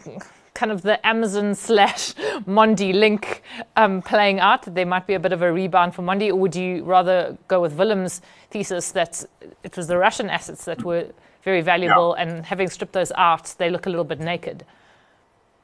kind 0.53 0.71
of 0.71 0.83
the 0.83 1.05
Amazon 1.05 1.55
slash 1.55 2.13
Mondi 2.45 2.93
link 2.93 3.41
um, 3.75 4.01
playing 4.01 4.39
out, 4.39 4.63
that 4.63 4.75
there 4.75 4.85
might 4.85 5.07
be 5.07 5.13
a 5.15 5.19
bit 5.19 5.33
of 5.33 5.41
a 5.41 5.51
rebound 5.51 5.95
for 5.95 6.03
Mondi, 6.03 6.29
or 6.29 6.35
would 6.35 6.55
you 6.55 6.83
rather 6.83 7.37
go 7.47 7.61
with 7.61 7.73
Willem's 7.73 8.21
thesis 8.51 8.91
that 8.91 9.23
it 9.63 9.75
was 9.75 9.87
the 9.87 9.97
Russian 9.97 10.29
assets 10.29 10.65
that 10.65 10.83
were 10.83 11.07
very 11.43 11.61
valuable, 11.61 12.15
yeah. 12.15 12.23
and 12.23 12.45
having 12.45 12.69
stripped 12.69 12.93
those 12.93 13.11
out, 13.15 13.55
they 13.57 13.69
look 13.69 13.85
a 13.85 13.89
little 13.89 14.05
bit 14.05 14.19
naked? 14.19 14.65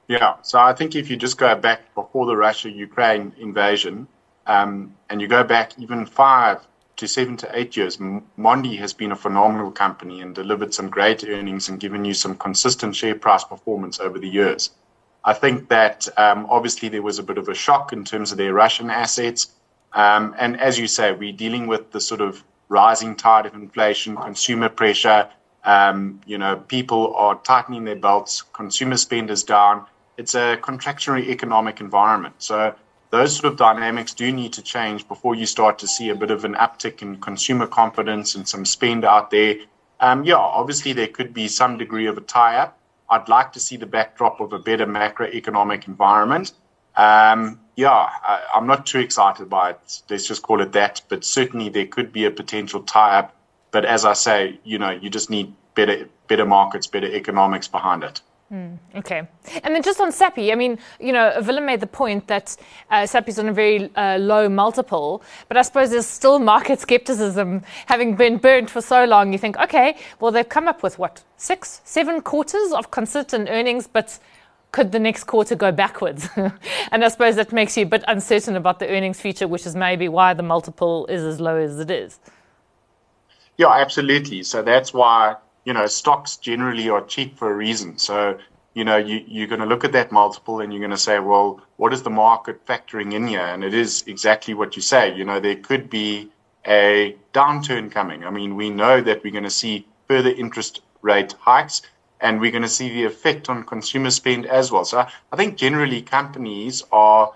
Yeah, 0.08 0.36
so 0.42 0.60
I 0.60 0.74
think 0.74 0.96
if 0.96 1.10
you 1.10 1.16
just 1.16 1.38
go 1.38 1.56
back 1.56 1.94
before 1.94 2.26
the 2.26 2.36
Russia 2.36 2.70
Ukraine 2.70 3.32
invasion, 3.40 4.08
um, 4.48 4.96
and 5.10 5.22
you 5.22 5.28
go 5.28 5.44
back 5.44 5.78
even 5.78 6.06
five 6.06 6.58
to 7.00 7.08
seven 7.08 7.38
to 7.38 7.50
eight 7.58 7.78
years, 7.78 7.98
Mondi 7.98 8.78
has 8.78 8.92
been 8.92 9.14
a 9.14 9.16
phenomenal 9.16 9.72
company 9.72 10.20
and 10.20 10.36
delivered 10.36 10.74
some 10.74 10.90
great 10.90 11.24
earnings 11.24 11.70
and 11.70 11.80
given 11.80 12.04
you 12.04 12.14
some 12.14 12.36
consistent 12.36 12.94
share 12.94 13.16
price 13.16 13.46
performance 13.46 14.02
over 14.02 14.20
the 14.20 14.28
years. 14.28 14.72
I 15.24 15.34
think 15.34 15.70
that 15.70 16.08
um, 16.18 16.46
obviously 16.50 16.90
there 16.90 17.02
was 17.02 17.18
a 17.18 17.24
bit 17.24 17.38
of 17.38 17.48
a 17.48 17.54
shock 17.54 17.94
in 17.94 18.04
terms 18.04 18.32
of 18.32 18.38
their 18.38 18.54
Russian 18.54 18.90
assets. 18.90 19.48
Um, 19.94 20.36
and 20.38 20.60
as 20.60 20.78
you 20.78 20.88
say, 20.88 21.14
we're 21.14 21.32
dealing 21.32 21.68
with 21.68 21.92
the 21.92 22.02
sort 22.02 22.20
of 22.20 22.44
rising 22.68 23.16
tide 23.16 23.46
of 23.46 23.54
inflation, 23.54 24.18
consumer 24.18 24.68
pressure. 24.68 25.30
Um, 25.64 26.20
you 26.26 26.38
know, 26.38 26.58
people 26.58 27.16
are 27.16 27.36
tightening 27.36 27.86
their 27.86 27.96
belts, 27.96 28.42
consumer 28.42 28.98
spend 28.98 29.30
is 29.30 29.44
down. 29.44 29.86
It's 30.18 30.36
a 30.36 30.58
contractionary 30.62 31.28
economic 31.30 31.80
environment. 31.80 32.36
So 32.40 32.76
those 33.12 33.36
sort 33.36 33.52
of 33.52 33.58
dynamics 33.58 34.14
do 34.14 34.32
need 34.32 34.54
to 34.54 34.62
change 34.62 35.08
before 35.08 35.36
you 35.36 35.46
start 35.46 35.80
to 35.80 35.88
see 35.88 36.10
a 36.10 36.16
bit 36.16 36.32
of 36.32 36.46
an 36.46 36.54
uptick 36.56 37.02
in 37.02 37.20
consumer 37.20 37.66
confidence 37.66 38.36
and 38.36 38.48
some 38.48 38.66
spend 38.66 39.04
out 39.04 39.32
there. 39.32 39.56
Um, 40.00 40.24
yeah, 40.24 40.36
obviously 40.36 40.94
there 40.94 41.08
could 41.08 41.34
be 41.34 41.48
some 41.48 41.78
degree 41.78 42.06
of 42.06 42.18
a 42.18 42.22
tie 42.22 42.58
up. 42.58 42.78
I'd 43.10 43.28
like 43.28 43.54
to 43.54 43.60
see 43.60 43.78
the 43.78 43.88
backdrop 43.88 44.40
of 44.40 44.54
a 44.54 44.60
better 44.60 44.86
macroeconomic 44.86 45.88
environment. 45.88 46.54
Um, 46.96 47.60
yeah, 47.76 47.90
I, 47.92 48.42
am 48.56 48.68
not 48.68 48.86
too 48.86 49.00
excited 49.00 49.50
by 49.50 49.72
it. 49.72 50.02
Let's 50.10 50.28
just 50.28 50.44
call 50.44 50.62
it 50.62 50.74
that. 50.74 51.02
But 51.10 51.24
certainly 51.24 51.70
there 51.70 51.88
could 51.88 52.12
be 52.14 52.26
a 52.26 52.32
potential 52.32 52.84
tie 52.84 53.18
up. 53.18 53.36
But 53.72 53.86
as 53.86 54.06
I 54.06 54.14
say, 54.14 54.60
you 54.64 54.78
know, 54.78 54.92
you 54.92 55.10
just 55.10 55.30
need 55.30 55.54
better, 55.76 56.08
better 56.28 56.46
markets, 56.46 56.88
better 56.88 57.08
economics 57.08 57.68
behind 57.68 58.04
it. 58.04 58.22
Mm, 58.52 58.80
okay. 58.96 59.28
And 59.64 59.76
then 59.76 59.84
just 59.84 60.02
on 60.02 60.12
Sappi, 60.12 60.52
I 60.52 60.56
mean, 60.56 60.80
you 61.00 61.14
know, 61.14 61.40
Willem 61.46 61.68
made 61.68 61.82
the 61.82 61.88
point 61.88 62.28
that 62.28 62.58
uh, 62.90 63.06
Sappi 63.06 63.30
is 63.30 63.38
on 63.38 63.48
a 63.48 63.54
very 63.54 63.96
uh, 63.96 64.18
low 64.18 64.50
multiple, 64.50 65.22
but 65.48 65.56
I 65.56 65.62
suppose 65.62 65.92
there's 65.92 66.08
still 66.08 66.40
market 66.40 66.80
skepticism. 66.88 67.62
Having 67.86 68.16
been 68.16 68.38
burnt 68.38 68.70
for 68.72 68.82
so 68.82 69.06
long, 69.06 69.32
you 69.34 69.38
think, 69.38 69.58
okay, 69.58 69.98
well, 70.20 70.32
they've 70.32 70.50
come 70.50 70.68
up 70.68 70.82
with 70.82 70.98
what, 70.98 71.24
six, 71.38 71.82
seven 71.84 72.22
quarters 72.22 72.72
of 72.72 72.90
consistent 72.90 73.50
earnings, 73.52 73.88
but 73.88 74.18
could 74.72 74.92
the 74.92 75.00
next 75.00 75.26
quarter 75.26 75.56
go 75.56 75.72
backwards? 75.72 76.28
and 76.36 77.06
I 77.06 77.08
suppose 77.10 77.36
that 77.36 77.54
makes 77.54 77.78
you 77.78 77.84
a 77.84 77.90
bit 77.90 78.04
uncertain 78.08 78.56
about 78.56 78.80
the 78.80 78.90
earnings 78.90 79.22
future, 79.22 79.48
which 79.48 79.68
is 79.68 79.76
maybe 79.76 80.10
why 80.10 80.34
the 80.34 80.44
multiple 80.44 81.06
is 81.06 81.24
as 81.24 81.40
low 81.40 81.56
as 81.56 81.80
it 81.80 81.92
is. 81.92 82.20
Yeah, 83.58 83.70
absolutely. 83.74 84.42
So 84.42 84.64
that's 84.64 84.92
why 84.92 85.36
you 85.66 85.74
know, 85.74 85.88
stocks 85.88 86.38
generally 86.38 86.90
are 86.90 87.02
cheap 87.02 87.38
for 87.38 87.52
a 87.52 87.56
reason. 87.56 87.98
So, 87.98 88.38
you 88.74 88.84
know, 88.84 88.98
you, 88.98 89.24
you're 89.28 89.48
going 89.48 89.62
to 89.62 89.66
look 89.66 89.84
at 89.84 89.92
that 89.94 90.12
multiple 90.12 90.62
and 90.62 90.72
you're 90.72 90.80
going 90.80 90.92
to 90.92 90.98
say, 90.98 91.20
well, 91.20 91.62
what 91.78 91.94
is 91.94 92.04
the 92.04 92.10
market 92.10 92.66
factoring 92.66 93.14
in 93.14 93.28
here? 93.28 93.42
And 93.42 93.64
it 93.64 93.74
is 93.74 94.04
exactly 94.08 94.54
what 94.54 94.76
you 94.76 94.82
say. 94.82 95.16
You 95.16 95.26
know, 95.26 95.40
there 95.40 95.56
could 95.56 95.90
be 95.90 96.32
a 96.66 97.16
downturn 97.34 97.92
coming. 97.92 98.24
I 98.24 98.30
mean, 98.30 98.56
we 98.56 98.70
know 98.70 99.02
that 99.02 99.24
we're 99.24 99.32
going 99.32 99.44
to 99.44 99.50
see 99.50 99.88
further 100.08 100.30
interest 100.30 100.82
rate 101.02 101.34
hikes 101.40 101.82
and 102.22 102.40
we're 102.40 102.52
going 102.52 102.64
to 102.64 102.70
see 102.70 102.90
the 102.90 103.06
effect 103.06 103.50
on 103.50 103.64
consumer 103.64 104.12
spend 104.12 104.46
as 104.46 104.72
well. 104.72 104.86
So 104.86 105.06
I 105.32 105.36
think 105.36 105.58
generally 105.58 106.02
companies 106.02 106.84
are 106.92 107.34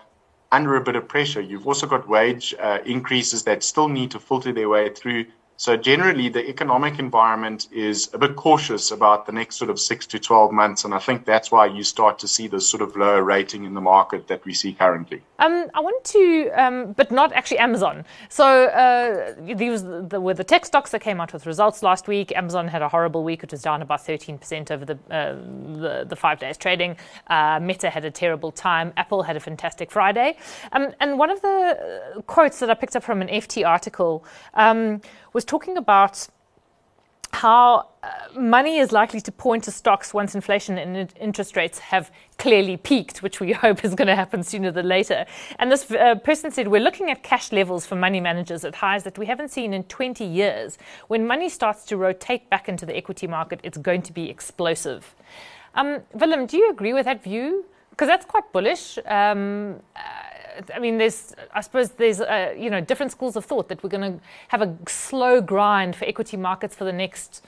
under 0.51 0.75
a 0.75 0.81
bit 0.81 0.95
of 0.95 1.07
pressure. 1.07 1.41
You've 1.41 1.67
also 1.67 1.87
got 1.87 2.07
wage 2.07 2.53
uh, 2.59 2.79
increases 2.85 3.43
that 3.43 3.63
still 3.63 3.87
need 3.87 4.11
to 4.11 4.19
filter 4.19 4.51
their 4.51 4.69
way 4.69 4.89
through 4.89 5.25
so 5.57 5.77
generally, 5.77 6.29
the 6.29 6.49
economic 6.49 6.99
environment 6.99 7.67
is 7.71 8.09
a 8.13 8.17
bit 8.17 8.35
cautious 8.35 8.91
about 8.91 9.25
the 9.25 9.31
next 9.31 9.55
sort 9.55 9.69
of 9.69 9.79
six 9.79 10.05
to 10.07 10.19
12 10.19 10.51
months. 10.51 10.83
And 10.83 10.93
I 10.93 10.99
think 10.99 11.25
that's 11.25 11.51
why 11.51 11.67
you 11.67 11.83
start 11.83 12.17
to 12.19 12.27
see 12.27 12.47
this 12.47 12.67
sort 12.67 12.81
of 12.81 12.95
lower 12.95 13.23
rating 13.23 13.63
in 13.63 13.73
the 13.73 13.81
market 13.81 14.27
that 14.27 14.43
we 14.45 14.53
see 14.53 14.73
currently. 14.73 15.21
Um, 15.39 15.69
I 15.73 15.79
want 15.79 16.03
to, 16.05 16.49
um, 16.55 16.93
but 16.93 17.11
not 17.11 17.31
actually 17.33 17.59
Amazon. 17.59 18.03
So 18.29 18.65
uh, 18.65 19.35
these 19.55 19.83
the, 19.83 20.19
were 20.19 20.33
the 20.33 20.43
tech 20.43 20.65
stocks 20.65 20.91
that 20.91 21.01
came 21.01 21.21
out 21.21 21.33
with 21.33 21.45
results 21.45 21.83
last 21.83 22.07
week. 22.07 22.35
Amazon 22.35 22.67
had 22.67 22.81
a 22.81 22.89
horrible 22.89 23.23
week, 23.23 23.43
It 23.43 23.51
was 23.51 23.61
down 23.61 23.81
about 23.81 23.99
13% 23.99 24.71
over 24.71 24.85
the, 24.85 24.97
uh, 25.11 25.35
the, 25.79 26.05
the, 26.07 26.15
five 26.15 26.39
days 26.39 26.57
trading. 26.57 26.97
Uh, 27.27 27.59
Meta 27.61 27.89
had 27.89 28.05
a 28.05 28.11
terrible 28.11 28.51
time. 28.51 28.91
Apple 28.97 29.23
had 29.23 29.35
a 29.35 29.39
fantastic 29.39 29.91
Friday. 29.91 30.37
Um, 30.71 30.93
and 30.99 31.19
one 31.19 31.29
of 31.29 31.41
the 31.41 32.23
quotes 32.27 32.59
that 32.59 32.69
I 32.69 32.73
picked 32.73 32.95
up 32.95 33.03
from 33.03 33.21
an 33.21 33.27
FT 33.27 33.67
article 33.67 34.25
um, 34.55 35.01
was 35.33 35.43
talking 35.45 35.77
about 35.77 36.27
how 37.33 37.87
uh, 38.03 38.09
money 38.39 38.77
is 38.77 38.91
likely 38.91 39.19
to 39.19 39.31
point 39.31 39.63
to 39.63 39.71
stocks 39.71 40.13
once 40.13 40.35
inflation 40.35 40.77
and 40.77 41.11
interest 41.19 41.55
rates 41.55 41.79
have 41.79 42.11
clearly 42.37 42.77
peaked, 42.77 43.23
which 43.23 43.39
we 43.39 43.51
hope 43.65 43.83
is 43.83 43.95
going 43.95 44.07
to 44.07 44.15
happen 44.15 44.43
sooner 44.43 44.71
than 44.71 44.87
later. 44.87 45.25
And 45.57 45.71
this 45.71 45.89
uh, 45.91 46.15
person 46.15 46.51
said, 46.51 46.67
We're 46.67 46.81
looking 46.81 47.09
at 47.09 47.23
cash 47.23 47.51
levels 47.51 47.85
for 47.85 47.95
money 47.95 48.19
managers 48.19 48.63
at 48.63 48.75
highs 48.75 49.03
that 49.03 49.17
we 49.17 49.25
haven't 49.25 49.49
seen 49.49 49.73
in 49.73 49.83
20 49.85 50.23
years. 50.23 50.77
When 51.07 51.25
money 51.25 51.49
starts 51.49 51.85
to 51.85 51.97
rotate 51.97 52.49
back 52.49 52.69
into 52.69 52.85
the 52.85 52.95
equity 52.95 53.25
market, 53.25 53.59
it's 53.63 53.77
going 53.77 54.03
to 54.03 54.13
be 54.13 54.29
explosive. 54.29 55.15
Um, 55.75 56.01
Willem, 56.13 56.45
do 56.45 56.57
you 56.57 56.69
agree 56.69 56.93
with 56.93 57.05
that 57.05 57.23
view? 57.23 57.65
Because 57.89 58.07
that's 58.07 58.25
quite 58.25 58.51
bullish. 58.51 58.99
Um, 59.05 59.79
uh, 59.95 59.99
I 60.73 60.79
mean, 60.79 60.97
there's, 60.97 61.33
I 61.53 61.61
suppose 61.61 61.91
there's, 61.91 62.21
uh, 62.21 62.53
you 62.57 62.69
know, 62.69 62.81
different 62.81 63.11
schools 63.11 63.35
of 63.35 63.45
thought 63.45 63.69
that 63.69 63.83
we're 63.83 63.89
going 63.89 64.13
to 64.13 64.19
have 64.49 64.61
a 64.61 64.75
slow 64.87 65.41
grind 65.41 65.95
for 65.95 66.05
equity 66.05 66.37
markets 66.37 66.75
for 66.75 66.83
the 66.83 66.93
next 66.93 67.43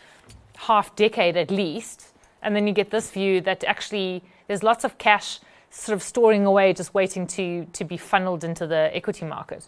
half 0.57 0.95
decade 0.95 1.37
at 1.37 1.51
least. 1.51 2.13
And 2.41 2.55
then 2.55 2.67
you 2.67 2.73
get 2.73 2.91
this 2.91 3.11
view 3.11 3.41
that 3.41 3.63
actually 3.63 4.23
there's 4.47 4.63
lots 4.63 4.83
of 4.83 4.97
cash 4.97 5.39
sort 5.69 5.95
of 5.95 6.03
storing 6.03 6.45
away, 6.45 6.73
just 6.73 6.93
waiting 6.93 7.27
to, 7.27 7.65
to 7.65 7.83
be 7.83 7.97
funneled 7.97 8.43
into 8.43 8.65
the 8.67 8.95
equity 8.95 9.25
market. 9.25 9.67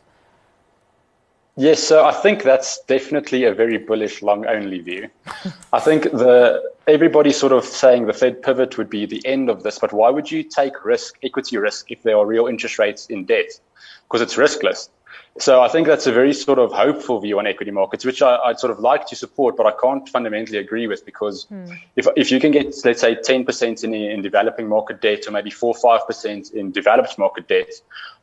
Yes, 1.60 1.82
so 1.82 2.06
I 2.06 2.12
think 2.12 2.44
that's 2.44 2.80
definitely 2.84 3.44
a 3.46 3.54
very 3.54 3.80
bullish 3.80 4.22
long 4.22 4.46
only 4.46 4.80
view. 4.80 5.10
I 5.74 5.80
think 5.80 6.04
the 6.04 6.62
everybody's 6.88 7.36
sort 7.36 7.52
of 7.52 7.66
saying 7.66 8.06
the 8.06 8.14
Fed 8.14 8.44
pivot 8.44 8.78
would 8.78 8.92
be 8.92 9.08
the 9.08 9.26
end 9.26 9.50
of 9.50 9.64
this, 9.64 9.80
but 9.80 9.92
why 9.92 10.12
would 10.12 10.32
you 10.32 10.44
take 10.44 10.86
risk, 10.86 11.16
equity 11.24 11.58
risk, 11.58 11.90
if 11.90 12.04
there 12.04 12.16
are 12.16 12.28
real 12.28 12.46
interest 12.46 12.78
rates 12.78 13.08
in 13.08 13.26
debt? 13.26 13.60
Because 14.04 14.22
it's 14.22 14.36
riskless. 14.36 14.90
So 15.40 15.62
I 15.62 15.68
think 15.68 15.88
that's 15.88 16.08
a 16.08 16.12
very 16.12 16.34
sort 16.34 16.60
of 16.60 16.72
hopeful 16.72 17.20
view 17.20 17.38
on 17.40 17.48
equity 17.48 17.72
markets, 17.72 18.06
which 18.06 18.22
I, 18.22 18.40
would 18.48 18.60
sort 18.60 18.72
of 18.72 18.80
like 18.80 19.06
to 19.08 19.16
support, 19.16 19.56
but 19.56 19.66
I 19.66 19.72
can't 19.80 20.08
fundamentally 20.10 20.58
agree 20.58 20.88
with 20.88 21.06
because 21.06 21.46
hmm. 21.46 21.72
if, 21.96 22.08
if 22.16 22.32
you 22.32 22.40
can 22.40 22.52
get, 22.52 22.74
let's 22.86 23.02
say, 23.02 23.16
10% 23.16 23.84
in, 23.84 23.94
in 23.94 24.22
developing 24.22 24.68
market 24.68 25.02
debt 25.02 25.28
or 25.28 25.32
maybe 25.32 25.50
4 25.50 25.76
5% 25.76 26.54
in 26.54 26.72
developed 26.72 27.18
market 27.18 27.48
debt, 27.48 27.72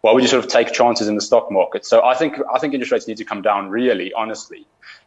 why 0.01 0.13
would 0.13 0.23
you 0.23 0.29
sort 0.29 0.45
of 0.45 0.51
take 0.51 0.73
chances 0.73 1.09
in 1.09 1.15
the 1.15 1.23
stock 1.23 1.51
market? 1.51 1.87
So 1.87 2.05
I 2.05 2.15
think 2.15 2.37
I 2.53 2.59
think 2.59 2.75
interest 2.75 2.93
rates 2.93 3.09
need 3.09 3.17
to 3.19 3.25
come 3.25 3.43
down 3.43 3.71
really, 3.71 4.13
honestly, 4.13 4.67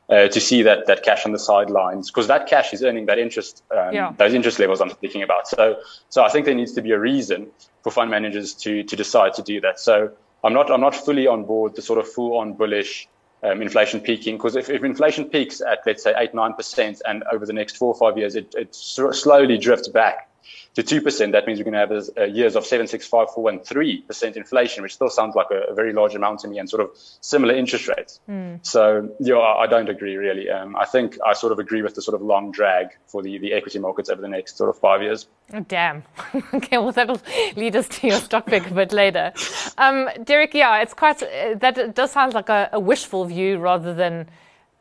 uh, 0.10 0.28
to 0.28 0.40
see 0.40 0.62
that 0.64 0.88
that 0.88 1.04
cash 1.04 1.26
on 1.26 1.34
the 1.34 1.40
sidelines 1.40 2.10
because 2.10 2.28
that 2.28 2.48
cash 2.48 2.74
is 2.74 2.84
earning 2.84 3.06
that 3.08 3.20
interest, 3.20 3.64
um, 3.72 3.94
yeah. 3.94 4.14
those 4.18 4.34
interest 4.34 4.60
levels 4.60 4.82
I'm 4.82 4.90
speaking 4.90 5.22
about. 5.24 5.48
So 5.48 5.78
so 6.10 6.24
I 6.24 6.30
think 6.30 6.46
there 6.46 6.56
needs 6.56 6.74
to 6.74 6.82
be 6.82 6.92
a 6.92 7.00
reason 7.00 7.48
for 7.84 7.92
fund 7.92 8.10
managers 8.10 8.54
to 8.56 8.84
to 8.84 8.96
decide 8.96 9.34
to 9.36 9.44
do 9.44 9.62
that. 9.62 9.80
So 9.80 10.12
I'm 10.44 10.54
not 10.54 10.72
I'm 10.72 10.82
not 10.82 10.96
fully 10.96 11.28
on 11.28 11.44
board 11.46 11.76
the 11.76 11.82
sort 11.82 12.00
of 12.00 12.08
full 12.08 12.38
on 12.38 12.54
bullish 12.54 13.08
um, 13.44 13.62
inflation 13.62 14.00
peaking 14.00 14.38
because 14.38 14.56
if, 14.56 14.70
if 14.70 14.84
inflation 14.84 15.26
peaks 15.26 15.62
at 15.62 15.80
let's 15.86 16.04
say 16.04 16.14
eight 16.18 16.34
nine 16.34 16.54
percent 16.54 17.02
and 17.08 17.24
over 17.32 17.46
the 17.46 17.54
next 17.54 17.78
four 17.78 17.94
or 17.94 17.98
five 17.98 18.18
years 18.18 18.36
it, 18.36 18.54
it 18.56 18.74
slowly 18.74 19.58
drifts 19.58 19.88
back 19.88 20.30
to 20.78 20.84
2%, 20.84 21.32
that 21.32 21.48
means 21.48 21.60
we're 21.60 21.64
going 21.64 21.74
to 21.74 21.80
have 21.80 22.10
uh, 22.18 22.24
years 22.24 22.56
of 22.56 22.66
7, 22.66 22.86
6, 22.86 23.08
5, 23.08 23.32
4, 23.34 23.50
and 23.50 23.62
3% 23.62 24.36
inflation, 24.36 24.84
which 24.84 24.94
still 24.94 25.10
sounds 25.10 25.36
like 25.36 25.48
a, 25.50 25.72
a, 25.72 25.74
very 25.74 25.92
large 25.92 26.14
amount 26.14 26.40
to 26.42 26.48
me 26.48 26.60
and 26.60 26.70
sort 26.70 26.84
of 26.84 26.92
similar 27.22 27.56
interest 27.56 27.88
rates. 27.88 28.20
Mm. 28.30 28.64
So, 28.66 29.10
yeah, 29.20 29.36
I, 29.36 29.64
I 29.64 29.68
don't 29.68 29.90
agree 29.90 30.18
really. 30.18 30.50
Um, 30.50 30.76
I 30.76 30.86
think 30.86 31.18
I 31.26 31.34
sort 31.34 31.52
of 31.52 31.58
agree 31.58 31.82
with 31.82 31.96
the 31.96 32.02
sort 32.02 32.14
of 32.14 32.22
long 32.22 32.52
drag 32.52 32.90
for 33.08 33.24
the, 33.24 33.40
the 33.40 33.54
equity 33.54 33.80
markets 33.80 34.10
over 34.10 34.22
the 34.22 34.28
next 34.28 34.58
sort 34.58 34.70
of 34.70 34.78
five 34.78 35.02
years. 35.02 35.28
Oh, 35.52 35.62
damn. 35.62 36.04
okay, 36.54 36.78
well, 36.78 36.92
that'll 36.92 37.22
lead 37.56 37.76
us 37.76 37.88
to 37.88 38.08
your 38.08 38.18
stock 38.18 38.46
pick 38.46 38.70
a 38.70 38.74
bit 38.74 38.94
later. 38.94 39.34
Um, 39.80 40.10
Derek, 40.24 40.54
yeah, 40.54 40.82
it's 40.82 40.94
quite, 40.94 41.24
uh, 41.24 41.56
that 41.56 41.96
does 41.96 42.12
sound 42.12 42.34
like 42.34 42.50
a, 42.50 42.70
a 42.74 42.80
wishful 42.80 43.26
view 43.26 43.58
rather 43.58 43.94
than 43.94 44.30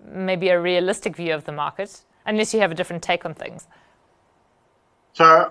maybe 0.04 0.48
a 0.48 0.60
realistic 0.60 1.16
view 1.16 1.32
of 1.34 1.44
the 1.44 1.52
market, 1.52 2.02
unless 2.26 2.52
you 2.52 2.60
have 2.60 2.70
a 2.70 2.74
different 2.74 3.02
take 3.02 3.24
on 3.24 3.34
things. 3.34 3.66
So 5.16 5.50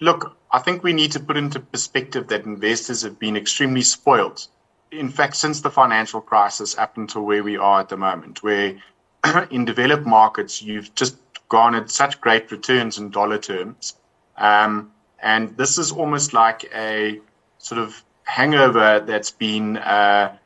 Look, 0.00 0.36
I 0.50 0.58
think 0.58 0.82
we 0.82 0.92
need 0.92 1.12
to 1.12 1.20
put 1.20 1.38
into 1.38 1.60
perspective 1.60 2.28
that 2.28 2.44
investors 2.44 3.00
have 3.02 3.18
been 3.18 3.36
extremely 3.36 3.80
spoiled. 3.80 4.46
In 4.90 5.08
fact, 5.08 5.36
since 5.36 5.62
the 5.62 5.70
financial 5.70 6.20
crisis 6.20 6.76
up 6.76 6.98
until 6.98 7.22
where 7.22 7.42
we 7.42 7.56
are 7.56 7.80
at 7.80 7.88
the 7.88 7.96
moment, 7.96 8.42
where 8.42 8.76
in 9.50 9.64
developed 9.64 10.04
markets 10.04 10.60
you've 10.60 10.94
just 10.94 11.16
garnered 11.48 11.90
such 11.90 12.20
great 12.20 12.50
returns 12.50 12.98
in 12.98 13.10
dollar 13.10 13.38
terms. 13.38 13.96
Um, 14.36 14.92
and 15.20 15.56
this 15.56 15.78
is 15.78 15.90
almost 15.90 16.34
like 16.34 16.70
a 16.74 17.20
sort 17.58 17.80
of 17.80 18.02
hangover 18.24 19.00
that's 19.00 19.30
been 19.30 19.78
uh, 19.78 20.36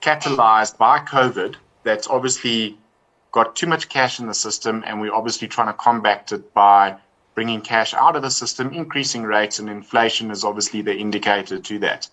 catalyzed 0.00 0.78
by 0.78 1.00
COVID 1.00 1.56
that's 1.82 2.08
obviously 2.08 2.78
got 3.32 3.56
too 3.56 3.66
much 3.66 3.88
cash 3.88 4.20
in 4.20 4.26
the 4.26 4.34
system, 4.34 4.84
and 4.86 5.00
we're 5.00 5.14
obviously 5.14 5.48
trying 5.48 5.66
to 5.66 5.74
combat 5.74 6.32
it 6.32 6.54
by 6.54 6.96
bringing 7.38 7.60
cash 7.60 7.94
out 7.94 8.16
of 8.16 8.22
the 8.22 8.30
system, 8.32 8.72
increasing 8.72 9.22
rates, 9.22 9.60
and 9.60 9.70
inflation 9.70 10.28
is 10.32 10.42
obviously 10.42 10.82
the 10.82 10.92
indicator 10.92 11.56
to 11.56 11.78
that. 11.78 12.10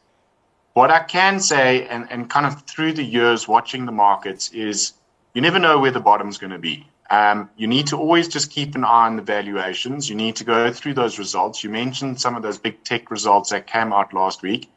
What 0.73 0.91
I 0.91 0.99
can 0.99 1.39
say, 1.39 1.87
and, 1.87 2.05
and 2.11 2.29
kind 2.29 2.45
of 2.45 2.61
through 2.67 2.93
the 2.93 3.03
years 3.03 3.47
watching 3.47 3.87
the 3.87 3.91
markets, 3.91 4.51
is 4.51 4.93
you 5.33 5.41
never 5.41 5.57
know 5.57 5.79
where 5.79 5.89
the 5.89 5.99
bottom's 5.99 6.37
going 6.37 6.51
to 6.51 6.59
be. 6.59 6.85
Um, 7.09 7.49
you 7.57 7.65
need 7.65 7.87
to 7.87 7.97
always 7.97 8.27
just 8.27 8.51
keep 8.51 8.75
an 8.75 8.83
eye 8.83 9.07
on 9.07 9.15
the 9.15 9.23
valuations. 9.23 10.07
You 10.07 10.15
need 10.15 10.35
to 10.35 10.43
go 10.43 10.71
through 10.71 10.93
those 10.93 11.17
results. 11.17 11.63
You 11.63 11.71
mentioned 11.71 12.21
some 12.21 12.35
of 12.35 12.43
those 12.43 12.59
big 12.59 12.83
tech 12.83 13.09
results 13.09 13.49
that 13.49 13.65
came 13.65 13.93
out 13.93 14.13
last 14.13 14.43
week. 14.43 14.69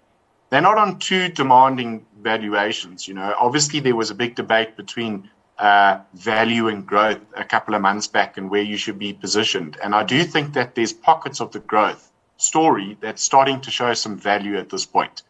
They're 0.49 0.63
not 0.63 0.79
on 0.79 0.99
too 0.99 1.29
demanding 1.29 2.07
valuations. 2.23 3.07
You 3.07 3.13
know, 3.13 3.35
obviously 3.39 3.81
there 3.81 3.97
was 3.97 4.11
a 4.11 4.15
big 4.15 4.35
debate 4.35 4.79
between 4.79 5.29
uh, 5.59 5.99
value 6.15 6.69
and 6.69 6.87
growth 6.87 7.21
a 7.37 7.45
couple 7.45 7.75
of 7.75 7.83
months 7.83 8.07
back 8.07 8.37
and 8.37 8.51
where 8.51 8.63
you 8.63 8.77
should 8.77 8.99
be 8.99 9.13
positioned. 9.13 9.77
And 9.83 9.95
I 9.95 10.05
do 10.05 10.23
think 10.25 10.55
that 10.55 10.75
there's 10.75 10.93
pockets 10.93 11.41
of 11.41 11.53
the 11.53 11.61
growth 11.61 12.13
story 12.37 12.97
that's 13.01 13.23
starting 13.23 13.61
to 13.63 13.71
show 13.71 13.93
some 13.95 14.17
value 14.17 14.57
at 14.57 14.71
this 14.71 14.87
point. 14.87 15.23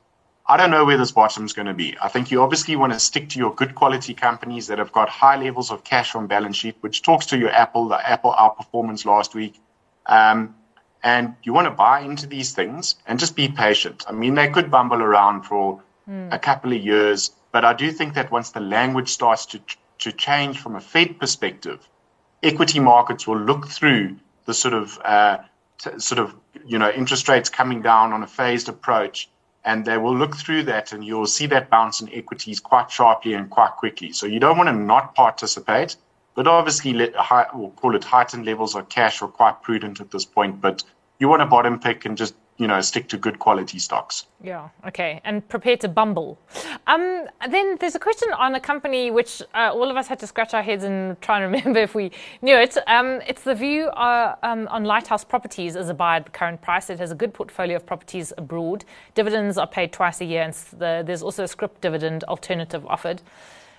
I 0.51 0.57
don't 0.57 0.71
know 0.71 0.85
where 0.85 0.97
this 0.97 1.13
bottom 1.13 1.45
is 1.45 1.53
going 1.53 1.67
to 1.67 1.75
be. 1.75 1.97
I 2.01 2.09
think 2.09 2.31
you 2.31 2.43
obviously 2.43 2.75
want 2.77 2.95
to 2.95 2.99
stick 2.99 3.29
to 3.31 3.39
your 3.39 3.55
good 3.55 3.75
quality 3.75 4.15
companies 4.15 4.67
that 4.69 4.79
have 4.79 4.93
got 4.93 5.09
high 5.09 5.37
levels 5.37 5.71
of 5.71 5.85
cash 5.85 6.15
on 6.15 6.27
balance 6.27 6.57
sheet, 6.57 6.77
which 6.81 7.03
talks 7.03 7.27
to 7.27 7.39
your 7.39 7.51
Apple, 7.51 7.89
the 7.89 8.09
Apple 8.09 8.33
outperformance 8.33 9.05
last 9.05 9.35
week. 9.35 9.61
Um, 10.07 10.55
and 11.03 11.37
you 11.43 11.53
want 11.53 11.67
to 11.67 11.71
buy 11.71 12.01
into 12.01 12.27
these 12.27 12.53
things 12.53 12.97
and 13.07 13.19
just 13.19 13.37
be 13.37 13.49
patient. 13.49 14.05
I 14.09 14.13
mean, 14.13 14.35
they 14.35 14.49
could 14.49 14.71
bumble 14.71 15.03
around 15.03 15.43
for 15.43 15.83
mm. 16.09 16.33
a 16.33 16.39
couple 16.39 16.73
of 16.73 16.83
years, 16.83 17.31
but 17.53 17.65
I 17.65 17.75
do 17.75 17.91
think 17.93 18.15
that 18.15 18.31
once 18.31 18.51
the 18.51 18.61
language 18.61 19.11
starts 19.11 19.47
to 19.47 19.61
to 19.99 20.13
change 20.13 20.59
from 20.59 20.77
a 20.77 20.81
Fed 20.81 21.19
perspective, 21.19 21.89
equity 22.43 22.81
markets 22.81 23.27
will 23.27 23.39
look 23.39 23.67
through 23.67 24.17
the 24.45 24.55
sort 24.55 24.75
of 24.75 24.99
uh, 25.05 25.39
t- 25.79 25.99
sort 25.99 26.19
of 26.19 26.35
you 26.67 26.79
know 26.79 26.91
interest 26.91 27.29
rates 27.29 27.49
coming 27.49 27.83
down 27.83 28.13
on 28.13 28.23
a 28.23 28.27
phased 28.27 28.69
approach, 28.69 29.29
and 29.65 29.85
they 29.85 29.99
will 29.99 30.17
look 30.17 30.37
through 30.37 30.63
that, 30.65 30.93
and 30.93 31.05
you'll 31.05 31.27
see 31.27 31.47
that 31.47 31.71
bounce 31.71 32.01
in 32.01 32.13
equities 32.13 32.61
quite 32.61 32.91
sharply 32.91 33.35
and 33.35 33.51
quite 33.51 33.73
quickly. 33.73 34.13
So 34.13 34.27
you 34.27 34.41
don't 34.41 34.57
want 34.57 34.69
to 34.69 34.75
not 34.75 35.15
participate, 35.15 35.97
but 36.35 36.47
obviously 36.47 36.93
let 36.93 37.15
high, 37.17 37.47
we'll 37.53 37.71
call 37.71 37.95
it 37.95 38.05
heightened 38.05 38.47
levels 38.47 38.75
of 38.75 38.89
cash 38.89 39.21
are 39.23 39.29
quite 39.29 39.63
prudent 39.63 40.01
at 40.01 40.11
this 40.11 40.25
point. 40.25 40.61
But 40.61 40.85
you 41.19 41.29
want 41.29 41.41
to 41.41 41.47
bottom 41.47 41.79
pick 41.81 42.05
and 42.05 42.17
just 42.17 42.35
you 42.59 42.67
know, 42.67 42.81
stick 42.81 43.09
to 43.09 43.17
good 43.17 43.39
quality 43.39 43.79
stocks. 43.79 44.27
Yeah, 44.43 44.69
okay, 44.87 45.21
and 45.25 45.49
prepare 45.49 45.77
to 45.79 45.89
bumble. 45.89 46.39
Um, 46.89 47.27
then 47.49 47.77
there's 47.79 47.95
a 47.95 48.01
question 48.01 48.33
on 48.33 48.55
a 48.57 48.61
company 48.61 49.13
which 49.13 49.41
uh, 49.55 49.71
all 49.73 49.89
of 49.89 49.97
us 49.97 50.09
had 50.09 50.19
to 50.19 50.27
scratch 50.27 50.55
our 50.55 50.63
heads 50.63 50.83
and 50.83 51.21
try 51.21 51.41
and 51.41 51.53
remember 51.53 51.79
if 51.79 51.95
we 51.95 52.11
knew 52.43 52.57
it. 52.57 52.77
Um, 52.89 53.21
it's 53.29 53.43
the 53.43 53.55
view 53.55 53.87
uh, 53.89 54.35
um, 54.43 54.67
on 54.69 54.85
Lighthouse 54.85 55.25
Properties 55.25 55.77
as 55.77 55.89
a 55.89 55.95
buy 55.95 56.17
at 56.17 56.25
the 56.25 56.33
current 56.33 56.61
price. 56.61 56.91
It 56.91 56.99
has 56.99 57.13
a 57.13 57.15
good 57.15 57.33
portfolio 57.33 57.77
of 57.77 57.87
properties 57.87 58.33
abroad. 58.37 58.85
Dividends 59.15 59.57
are 59.57 59.69
paid 59.69 59.93
twice 59.93 60.21
a 60.21 60.25
year, 60.25 60.43
and 60.43 60.53
the, 60.53 61.05
there's 61.07 61.23
also 61.23 61.45
a 61.45 61.49
scrip 61.49 61.81
dividend 61.81 62.25
alternative 62.25 62.85
offered. 62.87 63.23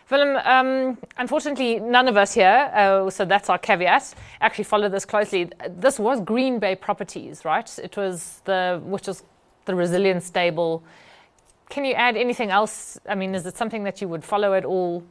Willem, 0.10 0.38
um, 0.38 0.98
unfortunately, 1.18 1.80
none 1.80 2.08
of 2.08 2.18
us 2.18 2.34
here, 2.34 2.72
uh, 2.74 3.10
so 3.12 3.26
that's 3.26 3.48
our 3.48 3.60
caveat, 3.60 4.16
actually 4.42 4.64
follow 4.64 4.90
this 4.90 5.06
closely. 5.06 5.52
This 5.70 6.00
was 6.00 6.20
Greenbay 6.22 6.82
Properties, 6.82 7.46
right? 7.46 7.70
It 7.78 7.96
was 7.96 8.42
the, 8.46 8.82
which 8.84 9.06
was 9.06 9.24
the 9.66 9.76
resilient 9.76 10.24
stable. 10.24 10.84
Can 11.70 11.86
you 11.86 11.94
add 11.94 12.18
anything 12.18 12.50
else? 12.50 13.00
I 13.08 13.14
mean, 13.14 13.36
is 13.36 13.46
it 13.46 13.56
something 13.56 13.84
that 13.84 14.02
you 14.02 14.08
would 14.08 14.24
follow 14.24 14.56
at 14.56 14.66
all? 14.66 15.04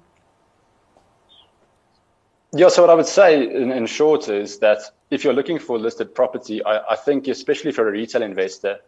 Yeah, 2.53 2.69
so 2.69 2.83
what 2.83 2.91
I 2.91 2.95
would 2.95 3.07
say 3.07 3.45
in, 3.45 3.71
in 3.71 3.87
short 3.87 4.29
is 4.29 4.59
that 4.59 4.79
if 5.11 5.23
you're 5.23 5.35
looking 5.35 5.61
for 5.61 5.79
listed 5.79 6.13
property, 6.13 6.65
I, 6.65 6.93
I 6.93 6.97
think, 6.97 7.29
especially 7.29 7.71
for 7.71 7.87
a 7.89 7.93
retail 7.93 8.23
investor, 8.23 8.79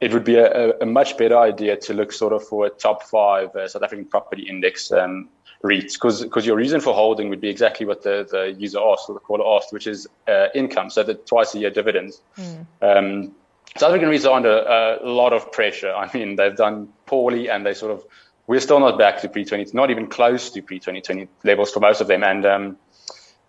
it 0.00 0.12
would 0.12 0.24
be 0.24 0.34
a, 0.34 0.76
a, 0.78 0.84
much 0.84 1.16
better 1.16 1.38
idea 1.38 1.76
to 1.76 1.94
look 1.94 2.12
sort 2.12 2.34
of 2.34 2.46
for 2.46 2.66
a 2.66 2.70
top 2.70 3.04
five 3.04 3.54
uh, 3.56 3.66
South 3.66 3.82
African 3.82 4.04
property 4.04 4.42
index 4.42 4.92
um, 4.92 5.30
REITs 5.66 5.94
because 5.94 6.22
because 6.22 6.46
your 6.46 6.56
reason 6.56 6.80
for 6.80 6.94
holding 6.94 7.28
would 7.28 7.40
be 7.40 7.48
exactly 7.48 7.86
what 7.86 8.02
the, 8.02 8.26
the 8.30 8.54
user 8.58 8.78
asked 8.78 9.08
or 9.08 9.14
the 9.14 9.20
caller 9.20 9.56
asked, 9.56 9.72
which 9.72 9.86
is 9.86 10.06
uh, 10.28 10.46
income, 10.54 10.90
so 10.90 11.02
the 11.02 11.14
twice 11.14 11.54
a 11.54 11.58
year 11.58 11.70
dividends. 11.70 12.20
Mm. 12.38 12.66
Um, 12.82 13.32
South 13.76 13.90
African 13.90 14.08
REITs 14.08 14.28
are 14.28 14.36
under 14.36 14.58
a 15.02 15.10
lot 15.10 15.32
of 15.32 15.52
pressure. 15.52 15.92
I 15.92 16.10
mean, 16.16 16.36
they've 16.36 16.56
done 16.56 16.88
poorly, 17.04 17.50
and 17.50 17.66
they 17.66 17.74
sort 17.74 17.92
of 17.92 18.04
we're 18.46 18.60
still 18.60 18.80
not 18.80 18.98
back 18.98 19.20
to 19.22 19.28
pre-20, 19.28 19.74
not 19.74 19.90
even 19.90 20.06
close 20.06 20.50
to 20.50 20.62
pre-2020 20.62 21.28
levels 21.44 21.72
for 21.72 21.80
most 21.80 22.00
of 22.00 22.06
them. 22.06 22.22
And 22.22 22.46
um, 22.46 22.76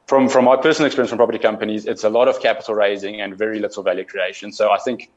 from 0.08 0.30
from 0.30 0.45
my 0.45 0.56
personal 0.56 0.88
experience 0.88 1.10
from 1.10 1.17
property 1.17 1.39
companies, 1.39 1.86
it's 1.86 2.03
a 2.03 2.10
lot 2.10 2.27
of 2.27 2.39
capital 2.39 2.75
raising 2.75 3.21
and 3.21 3.38
very 3.38 3.60
little 3.60 3.84
value 3.84 4.06
creation. 4.06 4.51
So 4.51 4.71
I 4.71 4.77
think 4.80 5.10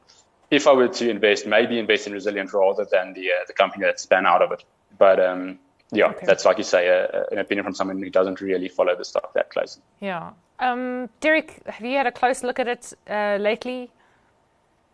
if 0.51 0.67
I 0.67 0.73
were 0.73 0.89
to 0.89 1.09
invest, 1.09 1.47
maybe 1.47 1.79
invest 1.79 2.07
in 2.07 2.13
resilient 2.13 2.53
rather 2.53 2.85
than 2.85 3.13
the 3.13 3.31
uh, 3.31 3.45
the 3.47 3.53
company 3.53 3.85
that 3.85 3.99
span 3.99 4.25
out 4.25 4.41
of 4.41 4.51
it. 4.51 4.63
But 4.97 5.19
um, 5.19 5.59
yeah, 5.91 6.07
okay. 6.07 6.25
that's 6.25 6.45
like 6.45 6.57
you 6.57 6.63
say, 6.63 6.89
uh, 6.89 7.23
an 7.31 7.37
opinion 7.37 7.65
from 7.65 7.75
someone 7.75 8.01
who 8.01 8.09
doesn't 8.09 8.39
really 8.39 8.69
follow 8.69 8.95
the 8.95 9.03
stock 9.03 9.33
that 9.33 9.49
closely. 9.49 9.83
Yeah. 9.99 10.31
Um, 10.59 11.09
Derek, 11.19 11.61
have 11.67 11.85
you 11.85 11.97
had 11.97 12.07
a 12.07 12.11
close 12.11 12.43
look 12.43 12.59
at 12.59 12.67
it 12.67 12.93
uh, 13.09 13.37
lately? 13.39 13.91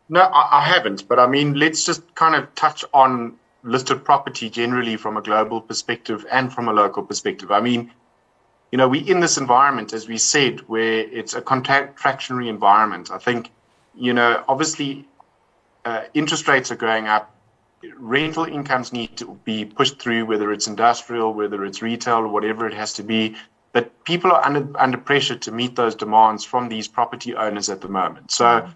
No, 0.09 0.21
I, 0.21 0.59
I, 0.59 0.61
haven't. 0.61 1.07
But 1.07 1.19
I 1.19 1.27
mean, 1.27 1.55
let's 1.55 1.85
just 1.85 2.15
kind 2.15 2.35
of 2.35 2.53
touch 2.55 2.83
on 2.93 3.35
listed 3.63 4.05
property 4.05 4.49
generally 4.49 4.95
from 4.95 5.17
a 5.17 5.21
global 5.21 5.61
perspective 5.61 6.25
and 6.31 6.51
from 6.51 6.67
a 6.67 6.73
local 6.73 7.03
perspective. 7.03 7.51
I 7.51 7.59
mean, 7.59 7.91
you 8.71 8.77
know, 8.77 8.87
we 8.87 8.99
in 8.99 9.19
this 9.19 9.37
environment, 9.37 9.93
as 9.93 10.07
we 10.07 10.17
said, 10.17 10.61
where 10.61 10.99
it's 10.99 11.33
a 11.33 11.41
contractionary 11.41 12.47
environment. 12.47 13.11
I 13.11 13.17
think, 13.17 13.51
you 13.93 14.13
know, 14.13 14.43
obviously, 14.47 15.07
uh, 15.85 16.03
interest 16.13 16.47
rates 16.47 16.71
are 16.71 16.75
going 16.75 17.07
up 17.07 17.33
rental 17.97 18.45
incomes 18.45 18.91
need 18.91 19.17
to 19.17 19.39
be 19.43 19.65
pushed 19.65 19.99
through, 19.99 20.25
whether 20.25 20.51
it's 20.51 20.67
industrial, 20.67 21.33
whether 21.33 21.63
it's 21.65 21.81
retail, 21.81 22.27
whatever 22.27 22.67
it 22.67 22.73
has 22.73 22.93
to 22.93 23.03
be. 23.03 23.35
But 23.71 24.03
people 24.05 24.31
are 24.31 24.43
under, 24.43 24.67
under 24.79 24.97
pressure 24.97 25.35
to 25.35 25.51
meet 25.51 25.75
those 25.75 25.95
demands 25.95 26.43
from 26.43 26.69
these 26.69 26.87
property 26.87 27.35
owners 27.35 27.69
at 27.69 27.81
the 27.81 27.87
moment. 27.87 28.31
So, 28.31 28.45
mm-hmm. 28.45 28.71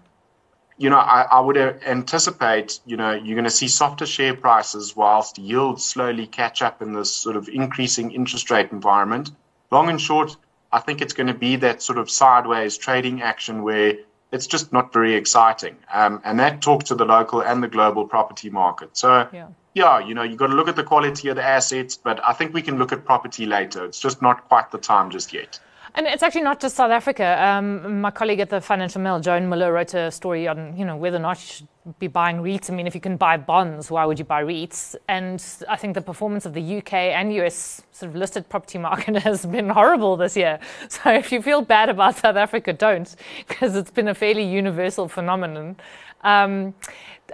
you 0.78 0.90
know, 0.90 0.98
I, 0.98 1.22
I 1.22 1.40
would 1.40 1.56
uh, 1.56 1.74
anticipate, 1.84 2.80
you 2.86 2.96
know, 2.96 3.12
you're 3.12 3.34
going 3.34 3.44
to 3.44 3.50
see 3.50 3.68
softer 3.68 4.06
share 4.06 4.34
prices 4.34 4.94
whilst 4.94 5.38
yields 5.38 5.84
slowly 5.84 6.26
catch 6.26 6.62
up 6.62 6.82
in 6.82 6.92
this 6.92 7.12
sort 7.12 7.36
of 7.36 7.48
increasing 7.48 8.12
interest 8.12 8.50
rate 8.50 8.70
environment. 8.70 9.32
Long 9.70 9.88
and 9.88 10.00
short, 10.00 10.36
I 10.70 10.78
think 10.78 11.00
it's 11.00 11.12
going 11.12 11.26
to 11.26 11.34
be 11.34 11.56
that 11.56 11.82
sort 11.82 11.98
of 11.98 12.10
sideways 12.10 12.78
trading 12.78 13.22
action 13.22 13.62
where 13.62 13.94
it's 14.32 14.46
just 14.46 14.72
not 14.72 14.92
very 14.92 15.14
exciting. 15.14 15.76
Um, 15.92 16.20
and 16.24 16.40
that 16.40 16.62
talks 16.62 16.86
to 16.86 16.94
the 16.94 17.04
local 17.04 17.42
and 17.42 17.62
the 17.62 17.68
global 17.68 18.06
property 18.06 18.50
market. 18.50 18.96
So, 18.96 19.28
yeah, 19.32 19.48
yeah 19.74 19.98
you 20.00 20.14
know, 20.14 20.22
you've 20.22 20.38
got 20.38 20.48
to 20.48 20.54
look 20.54 20.68
at 20.68 20.76
the 20.76 20.82
quality 20.82 21.28
of 21.28 21.36
the 21.36 21.44
assets, 21.44 21.96
but 21.96 22.18
I 22.26 22.32
think 22.32 22.54
we 22.54 22.62
can 22.62 22.78
look 22.78 22.92
at 22.92 23.04
property 23.04 23.46
later. 23.46 23.84
It's 23.84 24.00
just 24.00 24.22
not 24.22 24.48
quite 24.48 24.70
the 24.70 24.78
time 24.78 25.10
just 25.10 25.32
yet. 25.32 25.60
And 25.94 26.06
it's 26.06 26.22
actually 26.22 26.42
not 26.42 26.58
just 26.58 26.76
South 26.76 26.90
Africa. 26.90 27.36
Um, 27.42 28.00
my 28.00 28.10
colleague 28.10 28.40
at 28.40 28.48
the 28.48 28.62
Financial 28.62 29.00
Mail, 29.00 29.20
Joan 29.20 29.46
Muller, 29.46 29.72
wrote 29.72 29.92
a 29.92 30.10
story 30.10 30.48
on 30.48 30.74
you 30.74 30.86
know 30.86 30.96
whether 30.96 31.18
or 31.18 31.20
not 31.20 31.38
you 31.38 31.46
should 31.46 31.68
be 31.98 32.06
buying 32.06 32.38
REITs. 32.38 32.70
I 32.70 32.74
mean, 32.74 32.86
if 32.86 32.94
you 32.94 33.00
can 33.00 33.18
buy 33.18 33.36
bonds, 33.36 33.90
why 33.90 34.06
would 34.06 34.18
you 34.18 34.24
buy 34.24 34.42
REITs? 34.42 34.96
And 35.08 35.44
I 35.68 35.76
think 35.76 35.94
the 35.94 36.00
performance 36.00 36.46
of 36.46 36.54
the 36.54 36.78
UK 36.78 36.94
and 36.94 37.34
US 37.34 37.82
sort 37.92 38.08
of 38.08 38.16
listed 38.16 38.48
property 38.48 38.78
market 38.78 39.16
has 39.22 39.44
been 39.44 39.68
horrible 39.68 40.16
this 40.16 40.36
year. 40.36 40.58
So 40.88 41.10
if 41.10 41.30
you 41.30 41.42
feel 41.42 41.60
bad 41.60 41.90
about 41.90 42.16
South 42.16 42.36
Africa, 42.36 42.72
don't, 42.72 43.14
because 43.48 43.76
it's 43.76 43.90
been 43.90 44.08
a 44.08 44.14
fairly 44.14 44.44
universal 44.44 45.08
phenomenon. 45.08 45.76
Um, 46.22 46.74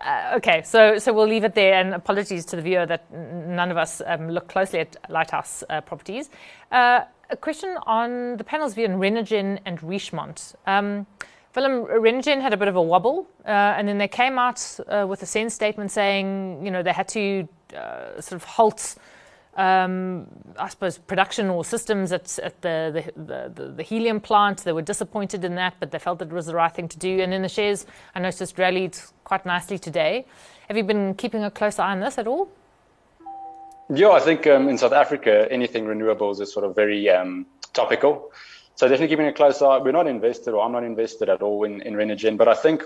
uh, 0.04 0.32
okay, 0.36 0.62
so 0.64 0.98
so 0.98 1.12
we'll 1.12 1.28
leave 1.28 1.44
it 1.44 1.54
there. 1.54 1.74
And 1.74 1.94
apologies 1.94 2.44
to 2.46 2.56
the 2.56 2.62
viewer 2.62 2.86
that 2.86 3.12
none 3.12 3.70
of 3.70 3.76
us 3.76 4.02
um, 4.04 4.30
look 4.30 4.48
closely 4.48 4.80
at 4.80 4.96
lighthouse 5.08 5.62
uh, 5.70 5.80
properties. 5.80 6.30
Uh, 6.72 7.02
a 7.30 7.36
question 7.36 7.76
on 7.86 8.36
the 8.36 8.44
panel's 8.44 8.74
view 8.74 8.86
on 8.86 8.92
Renergen 8.92 9.58
and 9.64 9.78
Richemont. 9.80 10.54
Um, 10.66 11.06
Willem, 11.54 11.86
Renergen 11.86 12.40
had 12.40 12.52
a 12.52 12.56
bit 12.56 12.68
of 12.68 12.76
a 12.76 12.82
wobble, 12.82 13.26
uh, 13.44 13.48
and 13.48 13.88
then 13.88 13.98
they 13.98 14.06
came 14.06 14.38
out 14.38 14.78
uh, 14.86 15.06
with 15.08 15.22
a 15.22 15.26
SENS 15.26 15.52
statement 15.52 15.90
saying, 15.90 16.64
you 16.64 16.70
know, 16.70 16.84
they 16.84 16.92
had 16.92 17.08
to 17.08 17.48
uh, 17.76 18.20
sort 18.20 18.40
of 18.40 18.44
halt, 18.44 18.94
um, 19.56 20.28
I 20.56 20.68
suppose, 20.68 20.98
production 20.98 21.48
or 21.48 21.64
systems 21.64 22.12
at, 22.12 22.38
at 22.38 22.62
the, 22.62 23.12
the, 23.16 23.52
the, 23.52 23.68
the, 23.70 23.82
helium 23.82 24.20
plant. 24.20 24.58
They 24.58 24.72
were 24.72 24.82
disappointed 24.82 25.44
in 25.44 25.56
that, 25.56 25.74
but 25.80 25.90
they 25.90 25.98
felt 25.98 26.20
that 26.20 26.28
it 26.28 26.34
was 26.34 26.46
the 26.46 26.54
right 26.54 26.72
thing 26.72 26.86
to 26.88 26.98
do. 26.98 27.20
And 27.20 27.32
then 27.32 27.42
the 27.42 27.48
shares, 27.48 27.86
I 28.14 28.20
noticed, 28.20 28.56
rallied 28.56 28.96
quite 29.24 29.44
nicely 29.44 29.80
today. 29.80 30.26
Have 30.68 30.76
you 30.76 30.84
been 30.84 31.14
keeping 31.14 31.42
a 31.42 31.50
close 31.50 31.80
eye 31.80 31.90
on 31.90 31.98
this 31.98 32.18
at 32.18 32.28
all? 32.28 32.52
Yeah, 33.90 34.10
I 34.10 34.20
think 34.20 34.46
um, 34.46 34.68
in 34.68 34.76
South 34.76 34.92
Africa, 34.92 35.48
anything 35.50 35.86
renewables 35.86 36.40
is 36.40 36.52
sort 36.52 36.66
of 36.66 36.74
very 36.74 37.08
um, 37.08 37.46
topical. 37.72 38.32
So 38.74 38.86
definitely 38.86 39.08
keeping 39.08 39.26
a 39.26 39.32
close 39.32 39.62
eye. 39.62 39.78
We're 39.78 39.92
not 39.92 40.06
invested, 40.06 40.52
or 40.52 40.64
I'm 40.64 40.72
not 40.72 40.84
invested 40.84 41.28
at 41.28 41.42
all 41.42 41.64
in, 41.64 41.80
in 41.82 41.94
Renergen, 41.94 42.36
but 42.36 42.48
I 42.48 42.54
think 42.54 42.84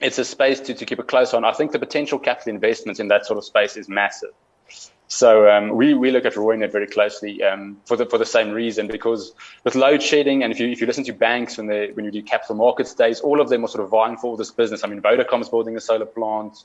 it's 0.00 0.18
a 0.18 0.24
space 0.24 0.60
to, 0.60 0.74
to 0.74 0.86
keep 0.86 0.98
a 0.98 1.02
close 1.02 1.34
on. 1.34 1.44
I 1.44 1.52
think 1.52 1.72
the 1.72 1.78
potential 1.78 2.18
capital 2.18 2.54
investments 2.54 3.00
in 3.00 3.08
that 3.08 3.26
sort 3.26 3.38
of 3.38 3.44
space 3.44 3.76
is 3.76 3.88
massive. 3.88 4.30
So 5.08 5.50
um, 5.50 5.76
we, 5.76 5.92
we 5.92 6.10
look 6.10 6.24
at 6.24 6.32
Reunert 6.34 6.72
very 6.72 6.86
closely 6.86 7.42
um, 7.42 7.76
for 7.84 7.98
the 7.98 8.06
for 8.06 8.16
the 8.16 8.24
same 8.24 8.50
reason 8.52 8.86
because 8.86 9.34
with 9.62 9.74
load 9.74 10.02
shedding 10.02 10.42
and 10.42 10.50
if 10.50 10.58
you 10.58 10.68
if 10.68 10.80
you 10.80 10.86
listen 10.86 11.04
to 11.04 11.12
banks 11.12 11.58
when 11.58 11.66
they 11.66 11.90
when 11.92 12.06
you 12.06 12.10
do 12.10 12.22
capital 12.22 12.56
markets 12.56 12.94
days, 12.94 13.20
all 13.20 13.38
of 13.38 13.50
them 13.50 13.62
are 13.62 13.68
sort 13.68 13.84
of 13.84 13.90
vying 13.90 14.16
for 14.16 14.38
this 14.38 14.50
business. 14.50 14.82
I 14.84 14.88
mean, 14.88 15.02
Vodacom's 15.02 15.50
building 15.50 15.76
a 15.76 15.80
solar 15.80 16.06
plant. 16.06 16.64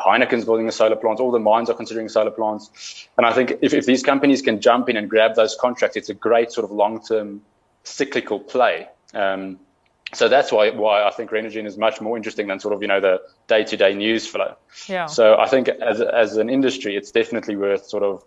Heineken's 0.00 0.44
building 0.44 0.68
a 0.68 0.72
solar 0.72 0.96
plant. 0.96 1.20
All 1.20 1.30
the 1.30 1.38
mines 1.38 1.70
are 1.70 1.74
considering 1.74 2.08
solar 2.08 2.30
plants. 2.30 3.08
And 3.16 3.26
I 3.26 3.32
think 3.32 3.58
if, 3.62 3.72
if 3.74 3.86
these 3.86 4.02
companies 4.02 4.42
can 4.42 4.60
jump 4.60 4.88
in 4.88 4.96
and 4.96 5.08
grab 5.08 5.34
those 5.36 5.56
contracts, 5.60 5.96
it's 5.96 6.08
a 6.08 6.14
great 6.14 6.50
sort 6.52 6.64
of 6.64 6.70
long-term 6.70 7.42
cyclical 7.84 8.40
play. 8.40 8.88
Um, 9.12 9.60
so 10.12 10.28
that's 10.28 10.52
why 10.52 10.70
why 10.70 11.02
I 11.02 11.10
think 11.10 11.30
Renergen 11.30 11.66
is 11.66 11.76
much 11.76 12.00
more 12.00 12.16
interesting 12.16 12.46
than 12.46 12.60
sort 12.60 12.74
of 12.74 12.82
you 12.82 12.88
know 12.88 13.00
the 13.00 13.20
day-to-day 13.48 13.94
news 13.94 14.26
flow. 14.26 14.54
Yeah. 14.86 15.06
So 15.06 15.36
I 15.38 15.48
think 15.48 15.68
as 15.68 16.00
as 16.00 16.36
an 16.36 16.48
industry, 16.48 16.96
it's 16.96 17.10
definitely 17.10 17.56
worth 17.56 17.86
sort 17.86 18.02
of 18.02 18.24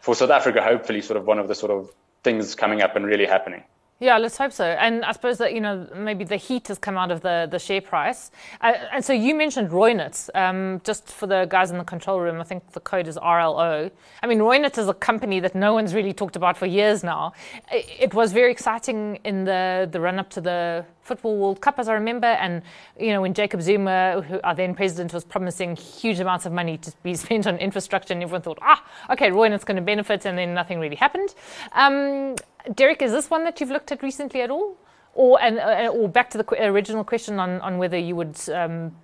for 0.00 0.14
South 0.14 0.30
Africa, 0.30 0.62
hopefully, 0.62 1.00
sort 1.00 1.16
of 1.16 1.26
one 1.26 1.38
of 1.38 1.48
the 1.48 1.54
sort 1.54 1.70
of 1.70 1.90
things 2.22 2.54
coming 2.54 2.82
up 2.82 2.96
and 2.96 3.06
really 3.06 3.26
happening. 3.26 3.62
Yeah, 4.02 4.18
let's 4.18 4.36
hope 4.36 4.50
so. 4.50 4.64
And 4.64 5.04
I 5.04 5.12
suppose 5.12 5.38
that, 5.38 5.54
you 5.54 5.60
know, 5.60 5.86
maybe 5.94 6.24
the 6.24 6.34
heat 6.34 6.66
has 6.66 6.76
come 6.76 6.98
out 6.98 7.12
of 7.12 7.20
the, 7.20 7.46
the 7.48 7.60
share 7.60 7.80
price. 7.80 8.32
Uh, 8.60 8.72
and 8.90 9.04
so 9.04 9.12
you 9.12 9.32
mentioned 9.32 9.70
Reunert. 9.70 10.28
Um, 10.34 10.80
just 10.82 11.06
for 11.06 11.28
the 11.28 11.46
guys 11.48 11.70
in 11.70 11.78
the 11.78 11.84
control 11.84 12.18
room, 12.18 12.40
I 12.40 12.42
think 12.42 12.72
the 12.72 12.80
code 12.80 13.06
is 13.06 13.16
RLO. 13.16 13.92
I 14.20 14.26
mean, 14.26 14.40
Reunert 14.40 14.76
is 14.76 14.88
a 14.88 14.94
company 14.94 15.38
that 15.38 15.54
no 15.54 15.72
one's 15.72 15.94
really 15.94 16.12
talked 16.12 16.34
about 16.34 16.56
for 16.56 16.66
years 16.66 17.04
now. 17.04 17.32
It, 17.70 17.86
it 18.00 18.14
was 18.14 18.32
very 18.32 18.50
exciting 18.50 19.20
in 19.22 19.44
the, 19.44 19.88
the 19.88 20.00
run 20.00 20.18
up 20.18 20.30
to 20.30 20.40
the 20.40 20.84
Football 21.02 21.36
World 21.36 21.60
Cup, 21.60 21.78
as 21.78 21.88
I 21.88 21.94
remember. 21.94 22.26
And, 22.26 22.62
you 22.98 23.12
know, 23.12 23.20
when 23.20 23.34
Jacob 23.34 23.62
Zuma, 23.62 24.22
who 24.22 24.40
our 24.42 24.54
then 24.54 24.74
president, 24.74 25.12
was 25.12 25.24
promising 25.24 25.76
huge 25.76 26.20
amounts 26.20 26.46
of 26.46 26.52
money 26.52 26.76
to 26.78 26.92
be 27.04 27.14
spent 27.24 27.46
on 27.46 27.56
infrastructure, 27.58 28.14
and 28.14 28.22
everyone 28.22 28.42
thought, 28.42 28.58
ah, 28.62 28.84
okay, 29.10 29.30
Reunert's 29.30 29.64
going 29.64 29.76
to 29.76 29.82
benefit, 29.82 30.24
and 30.24 30.36
then 30.36 30.54
nothing 30.54 30.80
really 30.80 30.96
happened. 30.96 31.34
Um, 31.72 32.34
Derek, 32.74 33.02
is 33.02 33.12
this 33.12 33.30
one 33.30 33.44
that 33.44 33.60
you've 33.60 33.70
looked 33.70 33.92
at 33.92 34.02
recently 34.02 34.40
at 34.42 34.50
all? 34.50 34.76
Or, 35.14 35.40
and, 35.42 35.58
uh, 35.58 35.88
or 35.92 36.08
back 36.08 36.30
to 36.30 36.38
the 36.38 36.64
original 36.64 37.04
question 37.04 37.38
on, 37.38 37.60
on 37.60 37.78
whether 37.78 37.98
you 37.98 38.16
would 38.16 38.38
um, 38.50 38.96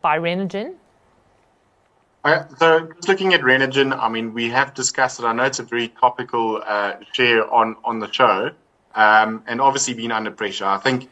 buy 0.00 0.18
Renergen? 0.18 0.74
Uh, 2.24 2.44
so, 2.58 2.80
just 2.96 3.08
looking 3.08 3.34
at 3.34 3.40
Renergen, 3.40 3.98
I 3.98 4.08
mean, 4.08 4.34
we 4.34 4.48
have 4.50 4.74
discussed 4.74 5.20
it. 5.20 5.24
I 5.24 5.32
know 5.32 5.44
it's 5.44 5.58
a 5.58 5.62
very 5.62 5.88
topical 5.88 6.62
uh, 6.64 6.94
share 7.12 7.50
on, 7.52 7.76
on 7.84 7.98
the 7.98 8.10
show, 8.10 8.50
um, 8.94 9.42
and 9.46 9.60
obviously 9.60 9.94
been 9.94 10.12
under 10.12 10.30
pressure. 10.30 10.66
I 10.66 10.78
think 10.78 11.08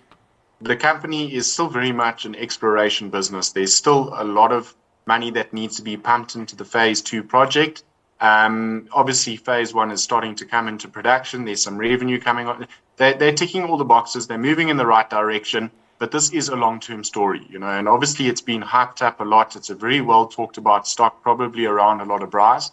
the 0.60 0.76
company 0.76 1.34
is 1.34 1.50
still 1.50 1.68
very 1.68 1.92
much 1.92 2.24
an 2.24 2.34
exploration 2.34 3.10
business. 3.10 3.50
There's 3.52 3.74
still 3.74 4.12
a 4.14 4.24
lot 4.24 4.52
of 4.52 4.74
money 5.06 5.30
that 5.30 5.52
needs 5.52 5.76
to 5.76 5.82
be 5.82 5.96
pumped 5.96 6.34
into 6.34 6.56
the 6.56 6.64
phase 6.64 7.00
two 7.00 7.22
project. 7.22 7.84
Um, 8.20 8.88
obviously, 8.92 9.36
phase 9.36 9.72
one 9.72 9.90
is 9.90 10.02
starting 10.02 10.34
to 10.36 10.44
come 10.44 10.68
into 10.68 10.88
production. 10.88 11.44
There's 11.44 11.62
some 11.62 11.78
revenue 11.78 12.20
coming 12.20 12.46
on. 12.46 12.66
They're, 12.96 13.14
they're 13.14 13.32
ticking 13.32 13.64
all 13.64 13.76
the 13.76 13.84
boxes. 13.84 14.26
They're 14.26 14.38
moving 14.38 14.68
in 14.68 14.76
the 14.76 14.86
right 14.86 15.08
direction. 15.08 15.70
But 15.98 16.12
this 16.12 16.30
is 16.30 16.48
a 16.48 16.54
long-term 16.54 17.02
story, 17.02 17.44
you 17.50 17.58
know, 17.58 17.66
and 17.66 17.88
obviously 17.88 18.28
it's 18.28 18.40
been 18.40 18.62
hyped 18.62 19.02
up 19.02 19.20
a 19.20 19.24
lot. 19.24 19.56
It's 19.56 19.70
a 19.70 19.74
very 19.74 20.00
well 20.00 20.28
talked 20.28 20.56
about 20.56 20.86
stock, 20.86 21.22
probably 21.22 21.66
around 21.66 22.00
a 22.00 22.04
lot 22.04 22.22
of 22.22 22.30
brass. 22.30 22.70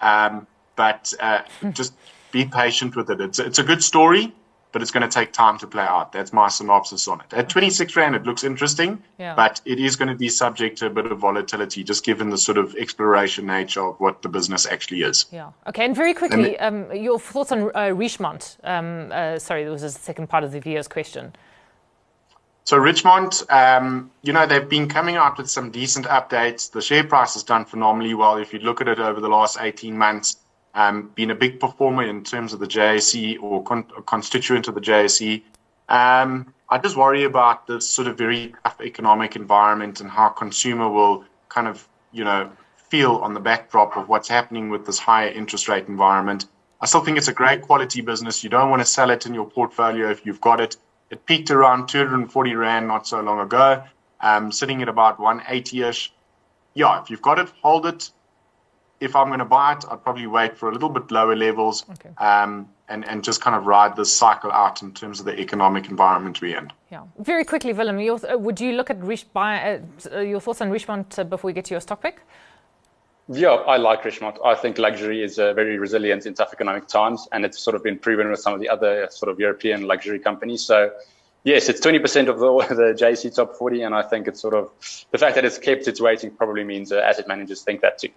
Um, 0.00 0.46
but 0.76 1.12
uh, 1.18 1.42
just 1.72 1.92
be 2.30 2.44
patient 2.44 2.94
with 2.94 3.10
it. 3.10 3.20
It's, 3.20 3.40
it's 3.40 3.58
a 3.58 3.64
good 3.64 3.82
story 3.82 4.32
but 4.72 4.82
it's 4.82 4.90
going 4.90 5.08
to 5.08 5.08
take 5.08 5.32
time 5.32 5.58
to 5.58 5.66
play 5.66 5.82
out. 5.82 6.12
That's 6.12 6.32
my 6.32 6.48
synopsis 6.48 7.08
on 7.08 7.20
it. 7.20 7.32
At 7.32 7.48
26 7.48 7.96
Rand, 7.96 8.14
it 8.14 8.24
looks 8.24 8.44
interesting, 8.44 9.02
yeah. 9.18 9.34
but 9.34 9.60
it 9.64 9.78
is 9.78 9.96
going 9.96 10.08
to 10.08 10.14
be 10.14 10.28
subject 10.28 10.78
to 10.78 10.86
a 10.86 10.90
bit 10.90 11.06
of 11.06 11.18
volatility, 11.18 11.82
just 11.82 12.04
given 12.04 12.30
the 12.30 12.38
sort 12.38 12.58
of 12.58 12.74
exploration 12.76 13.46
nature 13.46 13.82
of 13.82 13.98
what 14.00 14.22
the 14.22 14.28
business 14.28 14.66
actually 14.66 15.02
is. 15.02 15.26
Yeah. 15.32 15.52
Okay. 15.66 15.84
And 15.84 15.96
very 15.96 16.14
quickly, 16.14 16.58
um, 16.58 16.92
your 16.94 17.18
thoughts 17.18 17.52
on 17.52 17.70
uh, 17.74 17.94
Richemont. 17.94 18.58
Um, 18.64 19.10
uh, 19.12 19.38
sorry, 19.38 19.62
there 19.62 19.72
was 19.72 19.82
a 19.82 19.90
second 19.90 20.28
part 20.28 20.44
of 20.44 20.52
the 20.52 20.60
viewer's 20.60 20.88
question. 20.88 21.34
So 22.64 22.76
Richemont, 22.76 23.50
um, 23.50 24.10
you 24.20 24.34
know, 24.34 24.44
they've 24.44 24.68
been 24.68 24.90
coming 24.90 25.16
out 25.16 25.38
with 25.38 25.48
some 25.48 25.70
decent 25.70 26.04
updates. 26.04 26.70
The 26.70 26.82
share 26.82 27.02
price 27.02 27.32
has 27.32 27.42
done 27.42 27.64
phenomenally 27.64 28.12
well. 28.12 28.36
If 28.36 28.52
you 28.52 28.58
look 28.58 28.82
at 28.82 28.88
it 28.88 28.98
over 28.98 29.22
the 29.22 29.28
last 29.30 29.56
18 29.58 29.96
months, 29.96 30.36
um, 30.78 31.10
been 31.16 31.32
a 31.32 31.34
big 31.34 31.58
performer 31.58 32.04
in 32.04 32.22
terms 32.22 32.52
of 32.52 32.60
the 32.60 32.66
JSE 32.66 33.42
or 33.42 33.64
con- 33.64 33.90
constituent 34.06 34.68
of 34.68 34.76
the 34.76 34.80
JSE. 34.80 35.42
Um, 35.88 36.54
I 36.68 36.78
just 36.78 36.96
worry 36.96 37.24
about 37.24 37.66
this 37.66 37.88
sort 37.88 38.06
of 38.06 38.16
very 38.16 38.54
tough 38.62 38.80
economic 38.80 39.34
environment 39.34 40.00
and 40.00 40.08
how 40.08 40.28
consumer 40.28 40.88
will 40.88 41.24
kind 41.48 41.66
of, 41.66 41.88
you 42.12 42.22
know, 42.22 42.48
feel 42.76 43.16
on 43.16 43.34
the 43.34 43.40
backdrop 43.40 43.96
of 43.96 44.08
what's 44.08 44.28
happening 44.28 44.70
with 44.70 44.86
this 44.86 45.00
higher 45.00 45.30
interest 45.30 45.66
rate 45.66 45.88
environment. 45.88 46.46
I 46.80 46.86
still 46.86 47.02
think 47.02 47.18
it's 47.18 47.26
a 47.26 47.32
great 47.32 47.62
quality 47.62 48.00
business. 48.00 48.44
You 48.44 48.50
don't 48.50 48.70
want 48.70 48.80
to 48.80 48.86
sell 48.86 49.10
it 49.10 49.26
in 49.26 49.34
your 49.34 49.50
portfolio 49.50 50.08
if 50.10 50.24
you've 50.24 50.40
got 50.40 50.60
it. 50.60 50.76
It 51.10 51.26
peaked 51.26 51.50
around 51.50 51.88
240 51.88 52.54
Rand 52.54 52.86
not 52.86 53.04
so 53.04 53.20
long 53.20 53.40
ago, 53.40 53.82
um, 54.20 54.52
sitting 54.52 54.80
at 54.80 54.88
about 54.88 55.18
180 55.18 55.82
ish. 55.82 56.12
Yeah, 56.74 57.02
if 57.02 57.10
you've 57.10 57.22
got 57.22 57.40
it, 57.40 57.50
hold 57.62 57.84
it 57.84 58.12
if 59.00 59.14
I'm 59.14 59.28
going 59.28 59.38
to 59.38 59.44
buy 59.44 59.72
it, 59.72 59.84
I'd 59.90 60.02
probably 60.02 60.26
wait 60.26 60.56
for 60.56 60.68
a 60.68 60.72
little 60.72 60.88
bit 60.88 61.10
lower 61.10 61.36
levels 61.36 61.84
okay. 61.90 62.10
um, 62.18 62.68
and, 62.88 63.06
and 63.06 63.22
just 63.22 63.40
kind 63.40 63.54
of 63.54 63.66
ride 63.66 63.96
this 63.96 64.12
cycle 64.14 64.50
out 64.50 64.82
in 64.82 64.92
terms 64.92 65.20
of 65.20 65.26
the 65.26 65.38
economic 65.38 65.88
environment 65.88 66.40
we're 66.40 66.58
in. 66.58 66.72
Yeah. 66.90 67.02
Very 67.18 67.44
quickly, 67.44 67.72
Willem, 67.72 68.00
your, 68.00 68.18
uh, 68.26 68.36
would 68.36 68.60
you 68.60 68.72
look 68.72 68.90
at 68.90 69.02
Rish, 69.02 69.24
buy, 69.24 69.80
uh, 70.12 70.20
your 70.20 70.40
thoughts 70.40 70.60
on 70.60 70.70
Richemont 70.70 71.18
uh, 71.18 71.24
before 71.24 71.48
we 71.48 71.52
get 71.52 71.66
to 71.66 71.74
your 71.74 71.80
stock 71.80 72.02
pick? 72.02 72.20
Yeah, 73.30 73.50
I 73.50 73.76
like 73.76 74.04
Richemont. 74.04 74.38
I 74.42 74.54
think 74.54 74.78
luxury 74.78 75.22
is 75.22 75.38
uh, 75.38 75.52
very 75.52 75.78
resilient 75.78 76.24
in 76.24 76.32
tough 76.32 76.52
economic 76.52 76.88
times, 76.88 77.28
and 77.30 77.44
it's 77.44 77.58
sort 77.58 77.76
of 77.76 77.82
been 77.82 77.98
proven 77.98 78.30
with 78.30 78.40
some 78.40 78.54
of 78.54 78.60
the 78.60 78.70
other 78.70 79.06
sort 79.10 79.30
of 79.30 79.38
European 79.38 79.82
luxury 79.82 80.18
companies. 80.18 80.64
So, 80.64 80.90
yes, 81.44 81.68
it's 81.68 81.84
20% 81.84 82.28
of 82.28 82.38
the, 82.38 82.74
the 82.74 82.94
JSE 82.94 83.34
top 83.34 83.54
40, 83.54 83.82
and 83.82 83.94
I 83.94 84.02
think 84.02 84.28
it's 84.28 84.40
sort 84.40 84.54
of 84.54 84.70
the 85.10 85.18
fact 85.18 85.34
that 85.34 85.44
it's 85.44 85.58
kept 85.58 85.86
its 85.86 86.00
weighting 86.00 86.30
probably 86.30 86.64
means 86.64 86.90
uh, 86.90 87.00
asset 87.00 87.28
managers 87.28 87.60
think 87.62 87.82
that 87.82 87.98
too. 87.98 88.08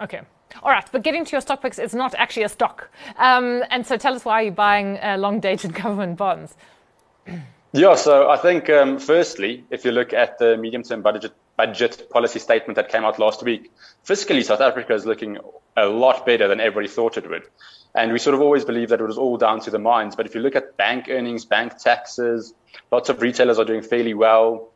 Okay. 0.00 0.20
All 0.62 0.70
right, 0.70 0.86
but 0.92 1.02
getting 1.02 1.24
to 1.24 1.32
your 1.32 1.40
stock 1.40 1.62
picks, 1.62 1.78
it's 1.78 1.94
not 1.94 2.14
actually 2.14 2.44
a 2.44 2.48
stock. 2.48 2.88
Um, 3.18 3.64
and 3.70 3.86
so 3.86 3.96
tell 3.96 4.14
us 4.14 4.24
why 4.24 4.42
you're 4.42 4.52
buying 4.52 4.98
uh, 4.98 5.16
long 5.18 5.40
dated 5.40 5.74
government 5.82 6.16
bonds. 6.16 6.54
Yeah, 7.72 7.94
so 7.94 8.30
I 8.30 8.36
think 8.36 8.70
um, 8.70 8.98
firstly, 8.98 9.64
if 9.70 9.84
you 9.84 9.90
look 9.90 10.12
at 10.12 10.38
the 10.38 10.56
medium-term 10.56 11.02
budget 11.02 11.32
budget 11.56 12.08
policy 12.10 12.38
statement 12.38 12.76
that 12.76 12.90
came 12.90 13.04
out 13.04 13.18
last 13.18 13.42
week, 13.42 13.72
fiscally 14.04 14.44
South 14.44 14.60
Africa 14.60 14.94
is 14.94 15.06
looking 15.06 15.38
a 15.76 15.86
lot 15.86 16.24
better 16.26 16.48
than 16.48 16.60
everybody 16.60 16.88
thought 16.88 17.16
it 17.16 17.28
would. 17.28 17.44
And 17.94 18.12
we 18.12 18.18
sort 18.18 18.34
of 18.34 18.42
always 18.42 18.64
believed 18.64 18.90
that 18.92 19.00
it 19.00 19.06
was 19.06 19.16
all 19.16 19.38
down 19.38 19.60
to 19.60 19.70
the 19.70 19.78
mines. 19.78 20.14
But 20.14 20.26
if 20.26 20.34
you 20.34 20.42
look 20.42 20.54
at 20.54 20.76
bank 20.76 21.06
earnings, 21.08 21.46
bank 21.46 21.78
taxes, 21.78 22.54
lots 22.92 23.08
of 23.08 23.22
retailers 23.22 23.58
are 23.58 23.64
doing 23.64 23.82
fairly 23.82 24.12
well. 24.12 24.68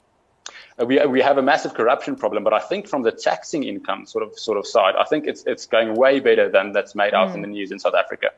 Uh, 0.80 0.84
we, 0.86 1.04
we 1.06 1.20
have 1.20 1.38
a 1.38 1.42
massive 1.42 1.74
corruption 1.74 2.16
problem, 2.16 2.42
but 2.44 2.52
I 2.52 2.60
think 2.60 2.88
from 2.88 3.02
the 3.02 3.12
taxing 3.12 3.64
income 3.64 4.06
sort 4.06 4.24
of 4.24 4.38
sort 4.38 4.58
of 4.58 4.66
side, 4.66 4.94
I 4.96 5.04
think 5.04 5.26
it's 5.26 5.44
it's 5.46 5.66
going 5.66 5.94
way 5.94 6.20
better 6.20 6.48
than 6.48 6.72
that's 6.72 6.94
made 6.94 7.14
out 7.14 7.30
mm. 7.30 7.34
in 7.36 7.40
the 7.42 7.48
news 7.48 7.70
in 7.70 7.78
South 7.78 7.94
Africa 7.94 8.30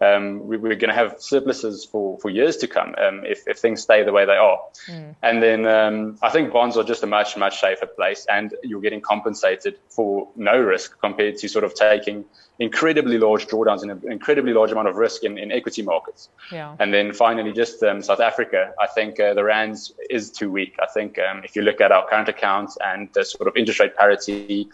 um, 0.00 0.46
we, 0.46 0.56
are 0.56 0.60
going 0.60 0.88
to 0.88 0.94
have 0.94 1.16
surpluses 1.18 1.84
for, 1.84 2.18
for 2.18 2.30
years 2.30 2.56
to 2.58 2.68
come 2.68 2.94
um, 2.98 3.24
if, 3.24 3.46
if 3.46 3.58
things 3.58 3.82
stay 3.82 4.04
the 4.04 4.12
way 4.12 4.24
they 4.24 4.36
are. 4.36 4.58
Mm. 4.86 5.16
And 5.22 5.42
then 5.42 5.66
um, 5.66 6.18
I 6.22 6.30
think 6.30 6.52
bonds 6.52 6.76
are 6.76 6.84
just 6.84 7.02
a 7.02 7.06
much, 7.06 7.36
much 7.36 7.60
safer 7.60 7.86
place 7.86 8.26
and 8.30 8.54
you're 8.62 8.80
getting 8.80 9.00
compensated 9.00 9.78
for 9.88 10.28
no 10.36 10.60
risk 10.60 10.98
compared 11.00 11.38
to 11.38 11.48
sort 11.48 11.64
of 11.64 11.74
taking 11.74 12.24
incredibly 12.60 13.18
large 13.18 13.46
drawdowns 13.46 13.82
and 13.82 13.90
an 13.90 14.12
incredibly 14.12 14.52
large 14.52 14.70
amount 14.70 14.88
of 14.88 14.96
risk 14.96 15.24
in, 15.24 15.36
in 15.38 15.50
equity 15.50 15.82
markets. 15.82 16.28
Yeah. 16.52 16.76
And 16.78 16.94
then 16.94 17.12
finally, 17.12 17.52
just 17.52 17.82
um, 17.82 18.02
South 18.02 18.20
Africa, 18.20 18.72
I 18.80 18.86
think 18.86 19.18
uh, 19.18 19.34
the 19.34 19.44
rands 19.44 19.92
is 20.10 20.30
too 20.30 20.50
weak. 20.50 20.76
I 20.80 20.86
think 20.86 21.18
um, 21.18 21.42
if 21.44 21.56
you 21.56 21.62
look 21.62 21.80
at 21.80 21.92
our 21.92 22.08
current 22.08 22.28
accounts 22.28 22.76
and 22.84 23.08
the 23.14 23.24
sort 23.24 23.48
of 23.48 23.56
interest 23.56 23.80
rate 23.80 23.96
parity, 23.96 24.68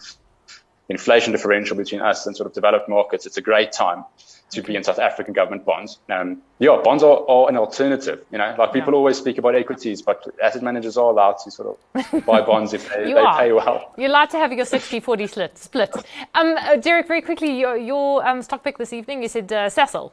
inflation 0.88 1.32
differential 1.32 1.76
between 1.76 2.00
us 2.02 2.26
and 2.26 2.36
sort 2.36 2.46
of 2.46 2.52
developed 2.52 2.88
markets, 2.88 3.26
it's 3.26 3.38
a 3.38 3.42
great 3.42 3.72
time 3.72 4.04
to 4.54 4.62
be 4.62 4.76
in 4.76 4.84
South 4.84 4.98
African 4.98 5.34
government 5.34 5.64
bonds. 5.64 5.98
Um, 6.08 6.42
yeah, 6.58 6.80
bonds 6.82 7.02
are, 7.02 7.28
are, 7.28 7.48
an 7.48 7.56
alternative. 7.56 8.24
You 8.30 8.38
know, 8.38 8.54
like 8.58 8.72
people 8.72 8.92
yeah. 8.92 8.98
always 8.98 9.18
speak 9.18 9.38
about 9.38 9.54
equities, 9.54 10.02
but 10.02 10.26
asset 10.42 10.62
managers 10.62 10.96
are 10.96 11.10
allowed 11.10 11.38
to 11.44 11.50
sort 11.50 11.78
of 11.92 12.26
buy 12.26 12.40
bonds 12.40 12.72
if 12.72 12.88
they, 12.88 13.04
they 13.14 13.24
pay 13.36 13.52
well. 13.52 13.92
You're 13.96 14.08
allowed 14.08 14.30
to 14.30 14.38
have 14.38 14.52
your 14.52 14.66
60-40 14.66 15.28
split. 15.28 15.58
split. 15.58 15.94
Um, 16.34 16.56
uh, 16.58 16.76
Derek, 16.76 17.06
very 17.06 17.22
quickly, 17.22 17.58
your, 17.58 17.76
your 17.76 18.26
um, 18.26 18.42
stock 18.42 18.64
pick 18.64 18.78
this 18.78 18.92
evening, 18.92 19.22
you 19.22 19.28
said 19.28 19.52
uh, 19.52 19.68
Sasol. 19.68 20.12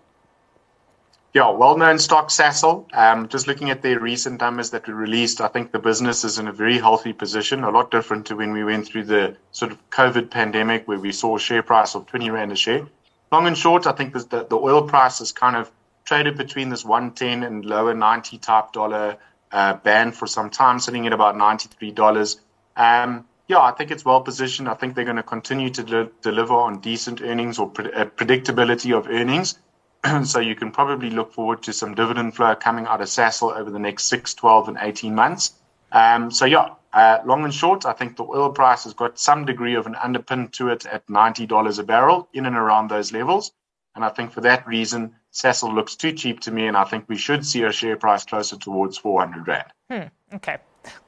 Yeah, 1.34 1.50
well-known 1.50 1.98
stock 1.98 2.28
Sasol. 2.28 2.94
Um, 2.94 3.30
just 3.30 3.48
looking 3.48 3.70
at 3.70 3.82
their 3.82 4.00
recent 4.00 4.42
numbers 4.42 4.72
that 4.72 4.86
were 4.86 4.96
released, 4.96 5.40
I 5.40 5.48
think 5.48 5.72
the 5.72 5.80
business 5.80 6.26
is 6.26 6.38
in 6.40 6.48
a 6.50 6.52
very 6.52 6.78
healthy 6.78 7.14
position, 7.14 7.64
a 7.64 7.70
lot 7.70 7.90
different 7.90 8.26
to 8.26 8.36
when 8.36 8.52
we 8.52 8.66
went 8.66 8.86
through 8.86 9.06
the 9.06 9.38
sort 9.54 9.72
of 9.72 9.90
COVID 9.92 10.30
pandemic 10.30 10.90
where 10.90 11.00
we 11.00 11.14
saw 11.14 11.38
a 11.38 11.40
share 11.40 11.64
price 11.64 11.96
of 11.96 12.06
20 12.08 12.30
Rand 12.32 12.52
a 12.52 12.56
share 12.56 12.86
long 13.32 13.48
and 13.48 13.58
short, 13.58 13.88
I 13.88 13.92
think 13.94 14.14
the, 14.14 14.46
the 14.50 14.58
oil 14.58 14.84
price 14.84 15.20
has 15.20 15.32
kind 15.32 15.56
of 15.56 15.72
traded 16.06 16.38
between 16.38 16.70
this 16.70 16.84
110 16.84 17.44
and 17.44 17.66
lower 17.66 17.94
90 17.94 18.38
type 18.40 18.72
dollar 18.74 19.18
uh, 19.52 19.74
band 19.76 20.16
for 20.16 20.28
some 20.28 20.50
time, 20.50 20.80
sitting 20.80 21.08
at 21.08 21.14
about 21.14 21.36
$93. 21.36 22.40
Um, 22.76 23.26
yeah, 23.48 23.60
I 23.60 23.72
think 23.72 23.92
it's 23.92 24.06
well 24.06 24.22
positioned. 24.22 24.70
I 24.70 24.74
think 24.76 24.96
they're 24.96 25.06
going 25.06 25.18
to 25.18 25.24
continue 25.24 25.70
to 25.72 25.84
de- 25.84 26.10
deliver 26.22 26.54
on 26.54 26.80
decent 26.80 27.22
earnings 27.22 27.60
or 27.60 27.70
pre- 27.70 27.92
uh, 27.92 28.06
predictability 28.06 28.98
of 28.98 29.08
earnings. 29.08 29.60
so 30.24 30.40
you 30.40 30.56
can 30.56 30.72
probably 30.72 31.10
look 31.10 31.34
forward 31.34 31.62
to 31.64 31.74
some 31.74 31.94
dividend 31.94 32.36
flow 32.36 32.56
coming 32.56 32.88
out 32.88 33.02
of 33.02 33.08
Sasol 33.08 33.56
over 33.56 33.70
the 33.70 33.80
next 33.80 34.06
6, 34.06 34.34
12, 34.34 34.70
and 34.70 34.78
18 34.82 35.14
months. 35.14 35.54
Um, 35.92 36.32
so 36.32 36.46
yeah, 36.46 36.70
uh, 36.94 37.20
long 37.26 37.44
and 37.44 37.54
short, 37.54 37.86
I 37.86 37.94
think 37.94 38.18
the 38.18 38.24
oil 38.24 38.50
price 38.50 38.84
has 38.84 38.94
got 38.94 39.18
some 39.18 39.46
degree 39.46 39.76
of 39.76 39.88
an 39.88 39.96
underpin 39.96 40.52
to 40.54 40.70
it 40.70 40.86
at 40.86 41.08
$90 41.08 41.80
a 41.80 41.84
barrel, 41.84 42.28
in 42.34 42.46
and 42.46 42.56
around 42.56 42.90
those 42.90 43.12
levels. 43.14 43.52
And 43.96 44.06
I 44.06 44.10
think 44.10 44.32
for 44.32 44.42
that 44.42 44.66
reason, 44.68 45.16
Sasol 45.34 45.74
looks 45.74 45.96
too 45.96 46.14
cheap 46.14 46.40
to 46.42 46.52
me, 46.52 46.68
and 46.68 46.78
I 46.78 46.84
think 46.84 47.06
we 47.08 47.18
should 47.18 47.46
see 47.46 47.64
a 47.64 47.72
share 47.72 47.98
price 47.98 48.26
closer 48.26 48.58
towards 48.58 48.98
400 48.98 49.48
Rand. 49.48 49.68
Hmm, 49.90 50.36
okay, 50.36 50.58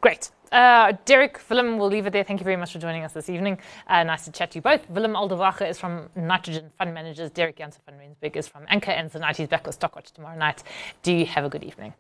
great. 0.02 0.32
Uh, 0.52 0.94
Derek, 1.06 1.40
Willem, 1.50 1.78
we'll 1.80 1.90
leave 1.90 2.06
it 2.06 2.12
there. 2.12 2.24
Thank 2.24 2.40
you 2.40 2.44
very 2.44 2.58
much 2.58 2.74
for 2.74 2.80
joining 2.80 3.04
us 3.04 3.14
this 3.14 3.28
evening. 3.28 3.58
Uh, 3.88 4.04
nice 4.04 4.26
to 4.26 4.32
chat 4.32 4.52
to 4.52 4.60
you 4.60 4.62
both. 4.62 4.88
Willem 4.90 5.14
Alderwacher 5.14 5.68
is 5.68 5.80
from 5.80 6.10
Nitrogen 6.16 6.72
Fund 6.78 6.94
Managers. 6.94 7.32
Derek 7.32 7.58
Janse 7.58 7.80
van 7.86 7.98
Rensburg 7.98 8.38
is 8.38 8.48
from 8.48 8.64
Anchor, 8.68 8.92
and 8.92 9.12
Zanight 9.12 9.40
is 9.40 9.48
back 9.48 9.66
with 9.66 9.80
Stockwatch 9.80 10.12
tomorrow 10.12 10.38
night. 10.38 10.62
Do 11.02 11.12
you 11.12 11.26
have 11.26 11.44
a 11.44 11.50
good 11.50 11.64
evening? 11.64 11.94